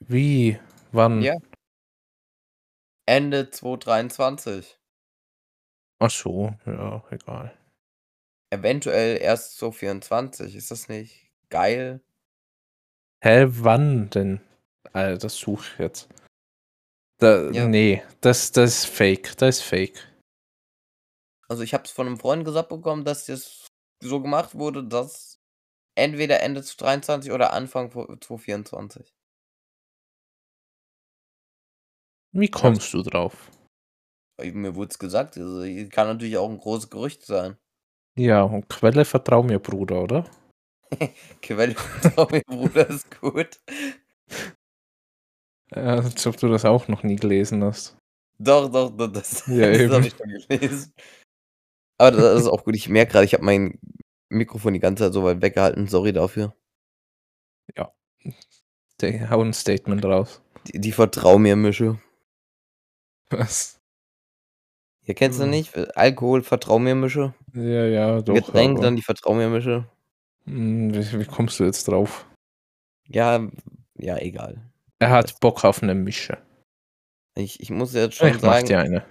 Wie? 0.07 0.59
Wann? 0.93 1.21
Ja. 1.23 1.35
Ende 3.09 3.51
2023. 3.51 4.80
Ach 6.03 6.11
so, 6.11 6.55
ja, 6.65 7.03
egal. 7.11 7.53
Eventuell 8.53 9.17
erst 9.23 9.59
2024. 9.59 10.57
Ist 10.57 10.73
das 10.73 10.89
nicht 10.89 11.31
geil? 11.51 12.01
Hä, 13.23 13.45
wann 13.51 14.09
denn? 14.09 14.41
Alter, 14.95 15.19
das 15.19 15.37
suche 15.37 15.63
ich 15.75 15.79
jetzt. 15.79 16.09
Da 17.21 17.51
Ja. 17.53 17.67
ne, 17.69 18.03
das 18.23 18.51
das 18.53 18.71
ist 18.81 18.87
fake, 18.87 19.37
das 19.37 19.59
ist 19.59 19.63
fake. 19.65 20.11
Also, 21.51 21.65
ich 21.65 21.75
habe 21.75 21.83
es 21.83 21.91
von 21.91 22.07
'nem 22.07 22.17
Freund 22.17 22.45
gesagt 22.45 22.69
bekommen, 22.69 23.05
dass 23.05 23.27
das 23.27 23.67
so 24.01 24.23
gemacht 24.23 24.55
wurde, 24.55 24.85
dass 24.85 25.41
entweder 25.97 26.43
Ende 26.43 26.63
2023 26.63 27.33
oder 27.33 27.53
Anfang 27.55 27.93
vo 27.95 28.07
2024. 28.17 29.11
Wie 32.35 32.49
kommst 32.49 32.95
du 32.95 33.03
drauf? 33.03 33.51
Ey, 34.41 34.53
mir 34.53 34.75
wurd's 34.75 34.99
gesagt, 34.99 35.37
also, 35.39 35.63
kann 35.91 36.07
natürlich 36.09 36.37
auch 36.39 36.49
'n 36.51 36.59
großes 36.59 36.91
Gerücht 36.91 37.25
sein. 37.27 37.57
Ja, 38.19 38.43
und 38.45 38.69
Quelle 38.69 39.05
vertrau 39.05 39.43
mir, 39.43 39.59
Bruder, 39.61 40.03
oder? 40.03 40.25
Quelle 41.43 41.75
vertrau 41.75 42.29
mir, 42.31 42.43
Bruder, 42.47 42.89
ist 42.91 43.11
gut. 43.21 43.61
Äh, 45.73 45.81
als 45.81 46.27
ob 46.27 46.37
du 46.37 46.49
das 46.49 46.65
auch 46.65 46.89
noch 46.89 47.03
nie 47.03 47.17
gelesen 47.17 47.63
hast. 47.65 47.97
Doch, 48.39 48.71
doch, 48.71 48.91
d 48.97 49.09
das 49.13 49.47
Ja, 49.49 49.71
das 49.71 49.91
habe 49.93 50.07
ich 50.07 50.15
schon 50.17 50.29
gelesen. 50.49 50.93
Aber 52.01 52.13
das 52.17 52.41
ist 52.41 52.47
auch 52.49 52.65
gut. 52.65 52.75
Ich 52.77 52.89
merke 52.89 53.13
grade, 53.13 53.27
ich 53.27 53.35
habe 53.35 53.45
mein 53.45 53.79
Mikrofon 54.31 54.73
die 54.73 54.81
ganze 54.81 55.05
Zeit 55.05 55.13
so 55.13 55.23
weit 55.25 55.43
weggehalten. 55.43 55.87
Sorry 55.87 56.13
dafür. 56.15 56.55
Ja. 57.77 57.93
Hau 59.31 59.41
'n 59.43 59.53
Statement 59.55 60.05
raus. 60.05 60.43
Die 60.67 60.79
die 60.81 60.93
Vertrau-mir-Mische. 60.93 61.99
Was? 63.31 63.80
Ja, 65.11 65.15
kennst 65.15 65.41
du 65.41 65.47
Hm. 65.47 65.47
nicht? 65.47 65.77
Alkohol, 65.97 66.45
Vertrau-mir-Mische? 66.45 67.35
Ja, 67.55 67.85
ja, 67.87 68.21
doch, 68.23 68.55
Getränk, 68.55 68.79
aber 68.79 68.81
dann 68.81 68.95
die 68.97 69.03
Vertrau-mir-Mische. 69.03 69.91
Hm, 70.47 70.95
wie 70.95 71.21
wie 71.21 71.25
kommst 71.27 71.61
du 71.61 71.65
jetzt 71.65 71.87
drauf? 71.89 72.25
Ja, 73.09 73.49
ja, 73.95 74.17
egal. 74.19 74.71
Er 75.03 75.09
hat 75.13 75.41
Bock 75.41 75.65
auf 75.65 75.81
'ne 75.81 75.95
Mische. 75.95 76.37
Ich 77.37 77.61
ich 77.61 77.71
muss 77.71 77.93
jetzt 77.95 78.17
schon 78.17 78.39
Ich 78.39 78.43
mach 78.43 78.61
sagen 78.61 78.63
dir 78.63 78.81
eine. 78.81 79.05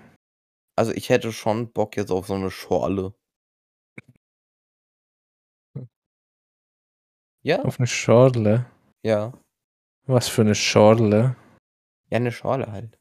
also, 0.78 0.92
ich 0.94 1.10
hätte 1.10 1.32
schon 1.34 1.72
Bock 1.74 1.98
jetzt 1.98 2.12
auf 2.12 2.28
so 2.28 2.38
'ne 2.38 2.50
Schorle. 2.52 3.14
Ja. 7.46 7.64
Auf 7.64 7.78
'ne 7.80 7.88
Schorle? 7.88 8.66
Ja. 9.06 9.40
Was 10.08 10.30
für 10.30 10.44
'ne 10.44 10.56
Schorle? 10.56 11.36
Ja, 12.12 12.20
'ne 12.20 12.32
Schorle 12.32 12.72
halt. 12.72 12.98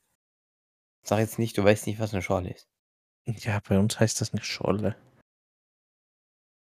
Sag 1.05 1.19
jetzt 1.21 1.39
nicht, 1.39 1.57
du 1.59 1.65
weißt 1.65 1.87
nicht, 1.87 2.01
was 2.01 2.13
'ne 2.13 2.23
Schorle 2.23 2.51
ist. 2.51 2.65
Ja, 3.37 3.61
bei 3.69 3.79
uns 3.79 4.01
heißt 4.01 4.21
das 4.23 4.33
nicht 4.33 4.47
Schorle. 4.47 4.97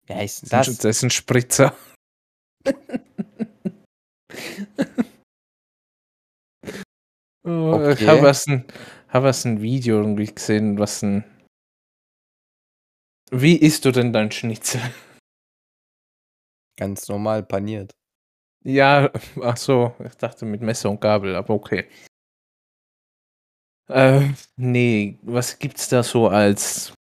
Wie 0.09 0.15
heißt 0.15 0.53
Das 0.53 0.69
das? 0.69 0.69
ist 0.69 0.85
das 0.85 0.97
ist 0.99 1.03
'n 1.05 1.11
Spritzer. 1.11 1.75
Oh, 7.47 7.91
ich 7.93 8.07
habe 8.07 8.25
Okay. 8.25 8.29
erst 8.29 8.49
'n 8.49 8.65
habe 9.09 9.27
erst 9.27 9.45
'n 9.45 9.61
Video 9.61 9.99
irgendwie 10.01 10.27
gesehen, 10.35 10.79
was 10.79 11.03
'n 11.03 11.25
Wie 13.33 13.57
isst 13.57 13.87
du 13.87 13.91
denn 13.91 14.13
dein 14.13 14.31
Schnitzel? 14.31 14.81
Ganz 16.79 17.09
normal 17.09 17.43
paniert. 17.45 17.93
Ja, 18.65 19.11
ach 19.43 19.57
so, 19.59 19.95
ich 20.05 20.15
dachte 20.17 20.47
mit 20.47 20.63
Messer 20.63 20.91
und 20.91 21.01
Gabel, 21.01 21.37
aber 21.37 21.55
okay. 21.55 21.87
Äh, 23.89 24.31
ne, 24.57 25.19
was 25.23 25.59
gibt's 25.59 25.89
da 25.89 26.03
so 26.03 26.29
als 26.29 26.93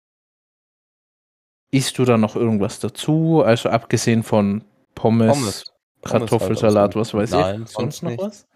isst 1.70 1.98
du 1.98 2.04
da 2.04 2.16
noch 2.18 2.36
irgendwas 2.36 2.78
dazu? 2.78 3.42
Also, 3.44 3.68
abgesehen 3.70 4.22
von 4.22 4.64
Pommes, 4.94 5.32
Pommes. 5.34 5.64
Pommes 6.02 6.12
halt 6.12 6.30
Kartoffelsalat, 6.30 6.94
was 6.96 7.14
weiß 7.14 7.30
Nein, 7.30 7.62
ich. 7.62 7.70
sonst 7.70 7.72
Sonst 7.72 8.02
noch 8.02 8.10
nicht. 8.10 8.20
was? 8.20 8.46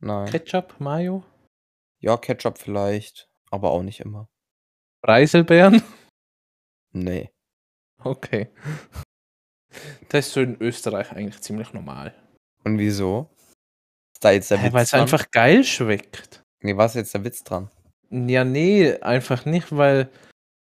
Nein. 0.00 0.28
Ketchup, 0.28 0.74
Mayo? 0.78 1.22
Ja, 2.00 2.16
Ketchup 2.16 2.58
vielleicht, 2.58 3.28
aber 3.50 3.70
auch 3.70 3.82
nicht 3.82 4.00
immer. 4.00 4.28
Preiselbeeren? 5.02 5.82
Ne. 6.92 7.30
Okay. 8.02 8.48
Das 10.08 10.28
ist 10.28 10.32
so 10.32 10.40
in 10.40 10.60
Österreich 10.60 11.12
eigentlich 11.12 11.40
ziemlich 11.42 11.72
normal. 11.74 12.14
Und 12.64 12.78
wieso? 12.78 13.28
Ist 14.14 14.24
da 14.24 14.30
jetzt 14.30 14.50
der 14.50 14.62
Witz 14.62 14.72
weil's 14.72 14.90
dran? 14.90 15.00
einfach 15.02 15.30
geil 15.30 15.62
schmeckt. 15.62 16.42
Ne, 16.62 16.76
was 16.76 16.92
ist 16.92 16.96
jetzt 16.96 17.14
der 17.14 17.24
Witz 17.24 17.44
dran? 17.44 17.70
Ja, 18.10 18.44
ne, 18.44 18.98
einfach 19.02 19.44
nicht, 19.44 19.76
weil 19.76 20.08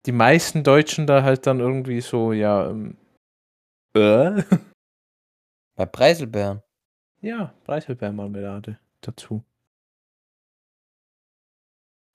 die 0.06 0.12
meisten 0.12 0.64
Deutschen 0.64 1.06
da 1.06 1.22
halt 1.22 1.46
dann 1.46 1.60
irgendwie 1.60 2.00
so, 2.00 2.32
ja, 2.32 2.70
ähm 2.70 2.96
äh? 3.94 4.42
Bei 5.76 5.86
Preiselbeeren? 5.86 6.62
Ja, 7.20 7.54
Preiselbeermarmelade 7.64 8.78
dazu. 9.00 9.44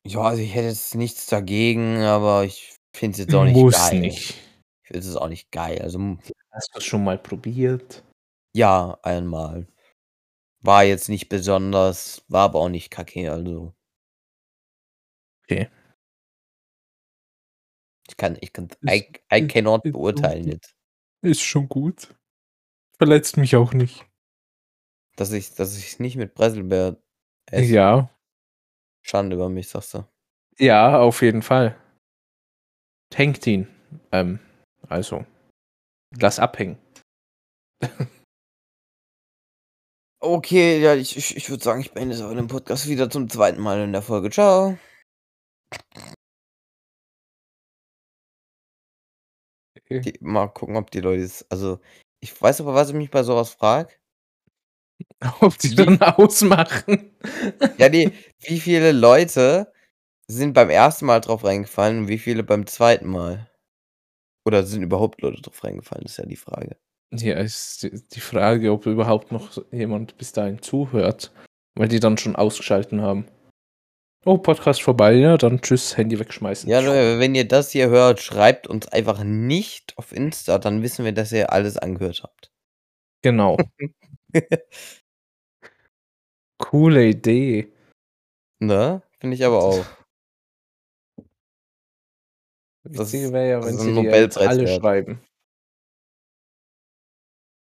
Ja, 0.05 0.21
also, 0.21 0.41
ich 0.41 0.53
hätte 0.53 0.67
jetzt 0.67 0.95
nichts 0.95 1.28
dagegen, 1.28 2.01
aber 2.01 2.43
ich 2.43 2.76
finde 2.93 3.13
es 3.13 3.19
jetzt 3.19 3.36
auch 3.36 3.45
nicht 3.45 3.55
Muss 3.55 3.74
geil. 3.74 3.99
nicht. 4.01 4.30
Ich 4.84 4.88
finde 4.88 4.99
es 5.07 5.15
auch 5.15 5.30
nicht 5.30 5.51
geil. 5.51 5.82
Also, 5.82 6.17
Hast 6.51 6.76
du's 6.76 6.84
schon 6.84 7.03
mal 7.03 7.17
probiert? 7.17 8.03
Ja, 8.55 8.99
einmal. 9.01 9.67
War 10.61 10.84
jetzt 10.84 11.09
nicht 11.09 11.30
besonders, 11.30 12.24
war 12.28 12.43
aber 12.43 12.59
auch 12.59 12.69
nicht 12.69 12.91
kacke, 12.91 13.32
also 13.32 13.74
Okay. 15.43 15.69
Ich 18.07 18.17
kann 18.17 18.37
ich 18.41 18.53
kann 18.53 18.69
I 18.87 19.07
I 19.33 19.47
cannot 19.47 19.85
ist 19.85 19.93
beurteilen 19.93 20.47
it. 20.47 20.73
Ist 21.21 21.41
schon 21.41 21.69
gut. 21.69 22.13
Verletzt 22.97 23.37
mich 23.37 23.55
auch 23.55 23.73
nicht. 23.73 24.05
Dass 25.15 25.31
ich 25.31 25.53
dass 25.55 25.77
ich's 25.77 25.99
nicht 25.99 26.15
mit 26.15 26.33
Preiselbeeren 26.35 26.97
esse. 27.51 27.73
Ja. 27.73 28.09
Schande 29.01 29.35
über 29.35 29.49
mich, 29.49 29.69
sagst 29.69 29.93
du? 29.93 30.05
Ja, 30.57 30.99
auf 30.99 31.21
jeden 31.21 31.41
Fall. 31.41 31.75
Hängt 33.13 33.45
ihn. 33.47 33.67
Ähm, 34.11 34.39
also, 34.87 35.25
lass 36.19 36.39
abhängen. 36.39 36.77
Okay, 40.21 40.79
ja, 40.81 40.95
ich 40.95 41.17
ich 41.17 41.35
ich 41.35 41.49
würde 41.49 41.61
sagen, 41.63 41.81
ich 41.81 41.91
beende 41.91 42.15
jetzt 42.15 42.23
aber 42.23 42.33
den 42.33 42.47
Podcast 42.47 42.87
wieder 42.87 43.09
zum 43.09 43.29
2. 43.29 43.53
Mal 43.53 43.81
in 43.81 43.91
der 43.91 44.01
Folge. 44.01 44.29
Tschau. 44.29 44.77
Okay. 49.78 50.01
Die 50.01 50.17
mal 50.21 50.47
gucken, 50.47 50.76
ob 50.78 50.91
die 50.91 50.99
Leute 51.01 51.24
es 51.24 51.45
also, 51.49 51.80
ich 52.21 52.39
weiß 52.39 52.61
aber, 52.61 52.74
was 52.74 52.89
ich 52.89 52.95
mich 52.95 53.09
bei 53.11 53.24
so 53.24 53.36
was 53.36 53.53
frage? 53.53 53.93
Ob 55.41 55.57
die 55.57 55.76
dann 55.76 56.01
ausmachen? 56.01 57.11
Ja, 57.78 57.89
ne, 57.89 58.11
wie 58.41 58.59
viele 58.59 58.91
Leute 58.91 59.71
sind 60.28 60.53
beim 60.53 60.69
1. 60.69 61.05
Mal 61.05 61.21
drauf 61.21 61.43
reingefallen 61.43 61.99
und 61.99 62.07
wie 62.07 62.19
viele 62.19 62.43
beim 62.43 62.67
2. 62.67 63.07
Mal? 63.07 63.49
Oder 64.45 64.63
sind 64.65 64.84
überhaupt 64.84 65.21
Leute 65.21 65.41
drauf 65.41 65.63
reingefallen, 65.63 66.05
ist 66.05 66.17
ja 66.17 66.26
die 66.26 66.36
Frage. 66.36 66.78
Ja, 67.13 67.36
ist 67.36 67.84
die 67.84 68.19
Frage, 68.19 68.71
ob 68.71 68.86
überhaupt 68.86 69.32
noch 69.32 69.63
jemand 69.71 70.17
bis 70.17 70.32
dahin 70.32 70.61
zuhört, 70.61 71.32
weil 71.76 71.88
die 71.88 71.99
dann 71.99 72.17
schon 72.17 72.36
ausgeschalten 72.36 73.01
haben. 73.01 73.28
Oh, 74.26 74.38
Podcast 74.38 74.82
vorbei, 74.82 75.15
ja, 75.15 75.36
dann 75.36 75.59
tschüss, 75.61 75.97
Handy 75.97 76.17
wegschmeißen. 76.17 76.69
Ja, 76.69 76.80
Leute, 76.80 77.19
wenn 77.19 77.36
ihr 77.36 77.45
das 77.45 77.71
hier 77.71 77.89
hört, 77.89 78.21
schreibt 78.21 78.67
uns 78.67 78.88
einfach 78.88 79.21
nicht 79.26 79.97
auf 79.97 80.13
Insta, 80.13 80.59
dann 80.59 80.82
wissen 80.82 81.03
wir, 81.03 81.11
dass 81.11 81.34
ihr 81.34 81.51
alles 81.51 81.78
angehört 81.78 82.24
habt. 82.24 82.49
Genau. 83.21 83.57
Coole 86.57 87.05
Idee. 87.07 87.74
Ne? 88.59 89.01
Finde 89.19 89.36
ich 89.36 89.43
aber 89.43 89.61
auch. 89.61 89.86
Das 92.86 93.13
ist 93.13 93.34
wäre 93.34 93.49
ja, 93.49 93.63
wenn 93.63 93.78
sie 93.78 94.38
alle 94.39 94.67
schreiben. 94.67 95.21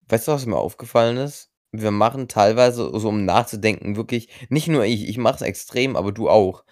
Weißt 0.08 0.26
du, 0.26 0.32
was 0.32 0.46
mir 0.46 0.56
aufgefallen 0.56 1.18
ist? 1.18 1.47
Wir 1.74 1.90
machen 1.90 2.28
teilweise, 2.28 2.90
so 2.98 3.08
um 3.10 3.24
nachzudenken, 3.26 3.96
wirklich 3.96 4.28
nicht 4.48 4.68
nur 4.68 4.84
ich, 4.84 5.06
ich 5.06 5.18
mache 5.18 5.36
es 5.36 5.42
extrem, 5.42 5.96
aber 5.96 6.12
du 6.12 6.28
auch. 6.30 6.64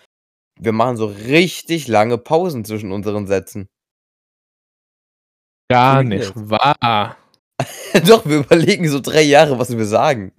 wir 0.61 0.73
machen 0.73 0.97
so 0.99 1.07
richtig 1.07 1.89
lange 1.89 2.19
Pausen 2.19 2.65
zwischen 2.65 2.93
unseren 2.93 3.27
Sätzen. 3.27 3.69
Gar 5.71 6.05
nicht 6.05 6.31
das? 6.37 6.51
wahr. 6.51 7.17
Doch, 8.07 8.27
wir 8.27 8.39
überlegen 8.39 8.89
so 8.89 9.01
3 9.01 9.23
Jahre, 9.23 9.59
was 9.59 9.77
wir 9.77 9.85
sagen. 9.87 10.33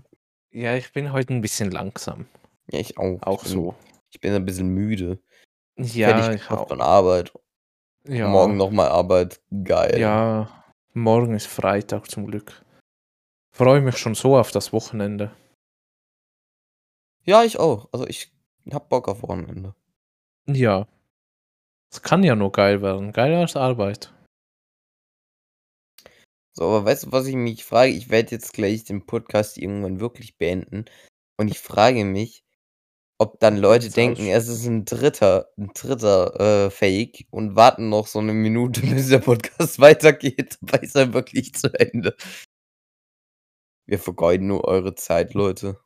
Ja, 0.52 0.76
ich 0.76 0.92
bin 0.94 1.12
heute 1.12 1.34
'n 1.34 1.42
bisschen 1.42 1.72
langsam. 1.72 2.26
Ja, 2.72 2.80
ich 2.80 2.98
auch. 2.98 3.22
Auch 3.22 3.44
Ich 3.44 3.50
bin 3.52 3.62
so. 3.64 3.76
ich 4.12 4.20
bin 4.22 4.34
'n 4.34 4.46
bisschen 4.46 4.70
müde. 4.70 5.20
Ja, 5.78 6.10
Fertig 6.10 6.42
ich 6.44 6.52
auch. 6.52 6.68
von 6.68 6.82
Arbeit. 6.82 7.34
Ja. 8.08 8.28
Morgen 8.30 8.58
noch 8.58 8.72
mal 8.72 8.88
Arbeit. 8.90 9.42
Geil. 9.64 10.00
Ja, 10.00 10.50
morgen 10.94 11.36
ist 11.36 11.48
Freitag 11.48 12.10
zum 12.12 12.26
Glück. 12.28 12.64
Freue 13.58 13.82
mich 13.82 13.98
schon 13.98 14.14
so 14.14 14.38
auf 14.38 14.52
das 14.52 14.72
Wochenende. 14.72 15.32
Ja, 17.26 17.44
ich 17.44 17.60
auch. 17.60 17.90
Also, 17.92 18.08
ich 18.08 18.32
habe 18.72 18.86
Bock 18.90 19.08
auf 19.10 19.22
Wochenende. 19.22 19.74
Ja. 20.48 20.88
Es 21.94 22.02
kann 22.02 22.24
ja 22.24 22.36
nur 22.36 22.52
geil 22.52 22.82
werden. 22.82 23.14
Geiler 23.14 23.40
als 23.40 23.56
Arbeit. 23.56 24.14
So, 26.56 26.64
aber 26.66 26.86
weißt 26.86 27.06
du, 27.06 27.12
was 27.12 27.28
ich 27.28 27.36
mich 27.36 27.64
frage? 27.64 27.92
Ich 27.92 28.10
werde 28.10 28.32
jetzt 28.32 28.54
gleich 28.54 28.84
den 28.84 29.06
Podcast 29.06 29.58
irgendwann 29.60 30.00
wirklich 30.00 30.38
beenden 30.38 30.86
und 31.38 31.50
ich 31.52 31.60
frage 31.60 32.04
mich, 32.06 32.44
ob 33.20 33.40
dann 33.40 33.58
Leute 33.58 33.90
denken, 33.92 34.28
es 34.28 34.48
ist 34.50 34.66
'n 34.68 34.86
dritter 34.86 35.50
'n 35.58 35.72
dritter, 35.76 36.68
äh, 36.68 36.72
Fake 36.72 37.26
und 37.32 37.56
warten 37.56 37.90
noch 37.90 38.08
so 38.08 38.22
'ne 38.22 38.34
Minute, 38.34 38.82
bis 39.06 39.10
der 39.10 39.20
Podcast 39.20 39.80
weitergeht. 39.80 40.58
Dabei 40.62 40.80
ist 40.86 40.96
er 40.96 41.14
wirklich 41.14 41.54
zu 41.56 41.74
Ende. 41.80 42.16
Wir 43.90 44.00
vergeuden 44.00 44.48
nur 44.48 44.66
eure 44.66 44.96
Zeit, 44.96 45.34
Leute. 45.34 45.78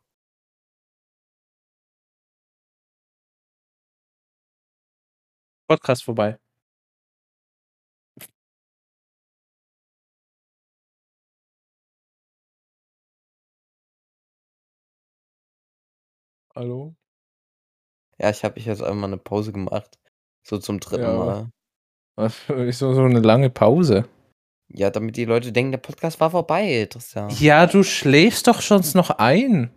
Podcast 5.70 6.04
vorbei. 6.04 6.38
Hallo? 16.56 16.96
Ja, 18.20 18.30
ich 18.30 18.44
habe 18.44 18.58
ich 18.60 18.66
jetzt 18.66 18.82
einfach 18.82 18.96
mal 18.96 19.08
'ne 19.08 19.18
Pause 19.18 19.52
gemacht. 19.52 19.98
So 20.44 20.58
zum 20.58 20.80
3. 20.80 21.02
Ja. 21.02 21.08
Mal. 21.08 21.50
Was 22.18 22.36
für 22.36 22.66
wieso 22.68 22.94
so 22.94 23.04
'ne 23.08 23.20
lange 23.22 23.50
Pause? 23.50 24.06
Ja, 24.74 24.90
damit 24.90 25.18
die 25.18 25.26
Leute 25.26 25.52
denken, 25.52 25.72
der 25.72 25.80
Podcast 25.80 26.20
war 26.20 26.32
vorbei, 26.32 26.88
Tristan. 26.90 27.30
Ja, 27.40 27.66
du 27.68 27.84
schläfst 27.84 28.48
doch 28.48 28.62
sonst 28.62 28.96
noch 28.96 29.10
ein. 29.12 29.72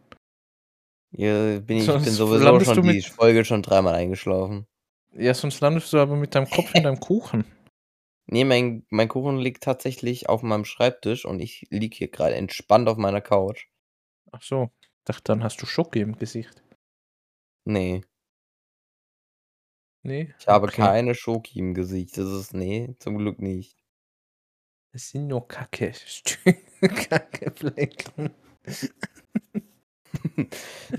Ja, 1.10 1.58
bin 1.60 1.78
ich 1.78 1.88
ich 1.88 1.94
bin 1.94 2.12
sowieso 2.12 2.60
schon 2.60 2.82
die 2.88 3.02
Folge 3.02 3.44
schon 3.44 3.62
dreimal 3.62 3.94
eingeschlafen. 3.94 4.66
Ja, 5.12 5.32
sonst 5.34 5.60
landest 5.60 5.92
du 5.92 5.98
aber 5.98 6.16
mit 6.16 6.34
deinem 6.34 6.48
Kopf 6.50 6.74
in 6.74 6.82
deinem 6.82 7.00
Kuchen. 7.00 7.44
Ne, 8.26 8.46
mein 8.46 8.86
mein 8.88 9.08
Kuchen 9.08 9.36
liegt 9.36 9.62
tatsächlich 9.64 10.30
auf 10.30 10.42
meinem 10.42 10.64
Schreibtisch 10.64 11.26
und 11.26 11.40
ich 11.40 11.66
liege 11.68 11.94
hier 11.94 12.08
grade 12.08 12.34
entspannt 12.36 12.88
auf 12.88 12.96
meiner 12.96 13.20
Couch. 13.20 13.66
Ach 14.32 14.40
so, 14.40 14.70
dachte, 15.04 15.24
dann 15.24 15.44
hast 15.44 15.60
du 15.60 15.66
Schoki 15.66 16.00
im 16.00 16.16
Gesicht. 16.16 16.62
Ne. 17.66 18.00
Ne? 20.02 20.34
Ich 20.38 20.46
habe 20.48 20.68
Okay. 20.68 20.76
keine 20.76 21.14
Schoki 21.14 21.58
im 21.58 21.74
Gesicht. 21.74 22.16
Das 22.16 22.30
ist 22.30 22.54
ne, 22.54 22.96
zum 22.98 23.18
Glück 23.18 23.40
nicht. 23.42 23.83
Es 24.94 25.10
sind 25.10 25.26
nur 25.26 25.48
Kacke 25.48 25.92
Stü 26.06 26.52
Kackeflecken. 26.80 28.30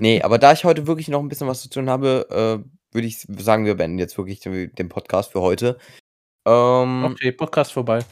Ne, 0.00 0.22
aber 0.22 0.38
da 0.38 0.52
ich 0.52 0.64
heute 0.64 0.86
wirklich 0.86 1.08
noch 1.08 1.20
'n 1.22 1.28
bisschen 1.28 1.48
was 1.48 1.62
zu 1.62 1.70
tun 1.70 1.90
habe, 1.90 2.26
äh, 2.30 2.94
würde 2.94 3.06
ich 3.08 3.20
sagen, 3.28 3.64
wir 3.66 3.76
beenden 3.76 3.98
jetzt 3.98 4.18
wirklich 4.18 4.40
de 4.40 4.68
den 4.68 4.88
Podcast 4.88 5.32
für 5.32 5.40
heute. 5.42 5.78
Ähm 6.46 7.04
Okay, 7.06 7.32
Podcast 7.32 7.72
vorbei. 7.74 8.06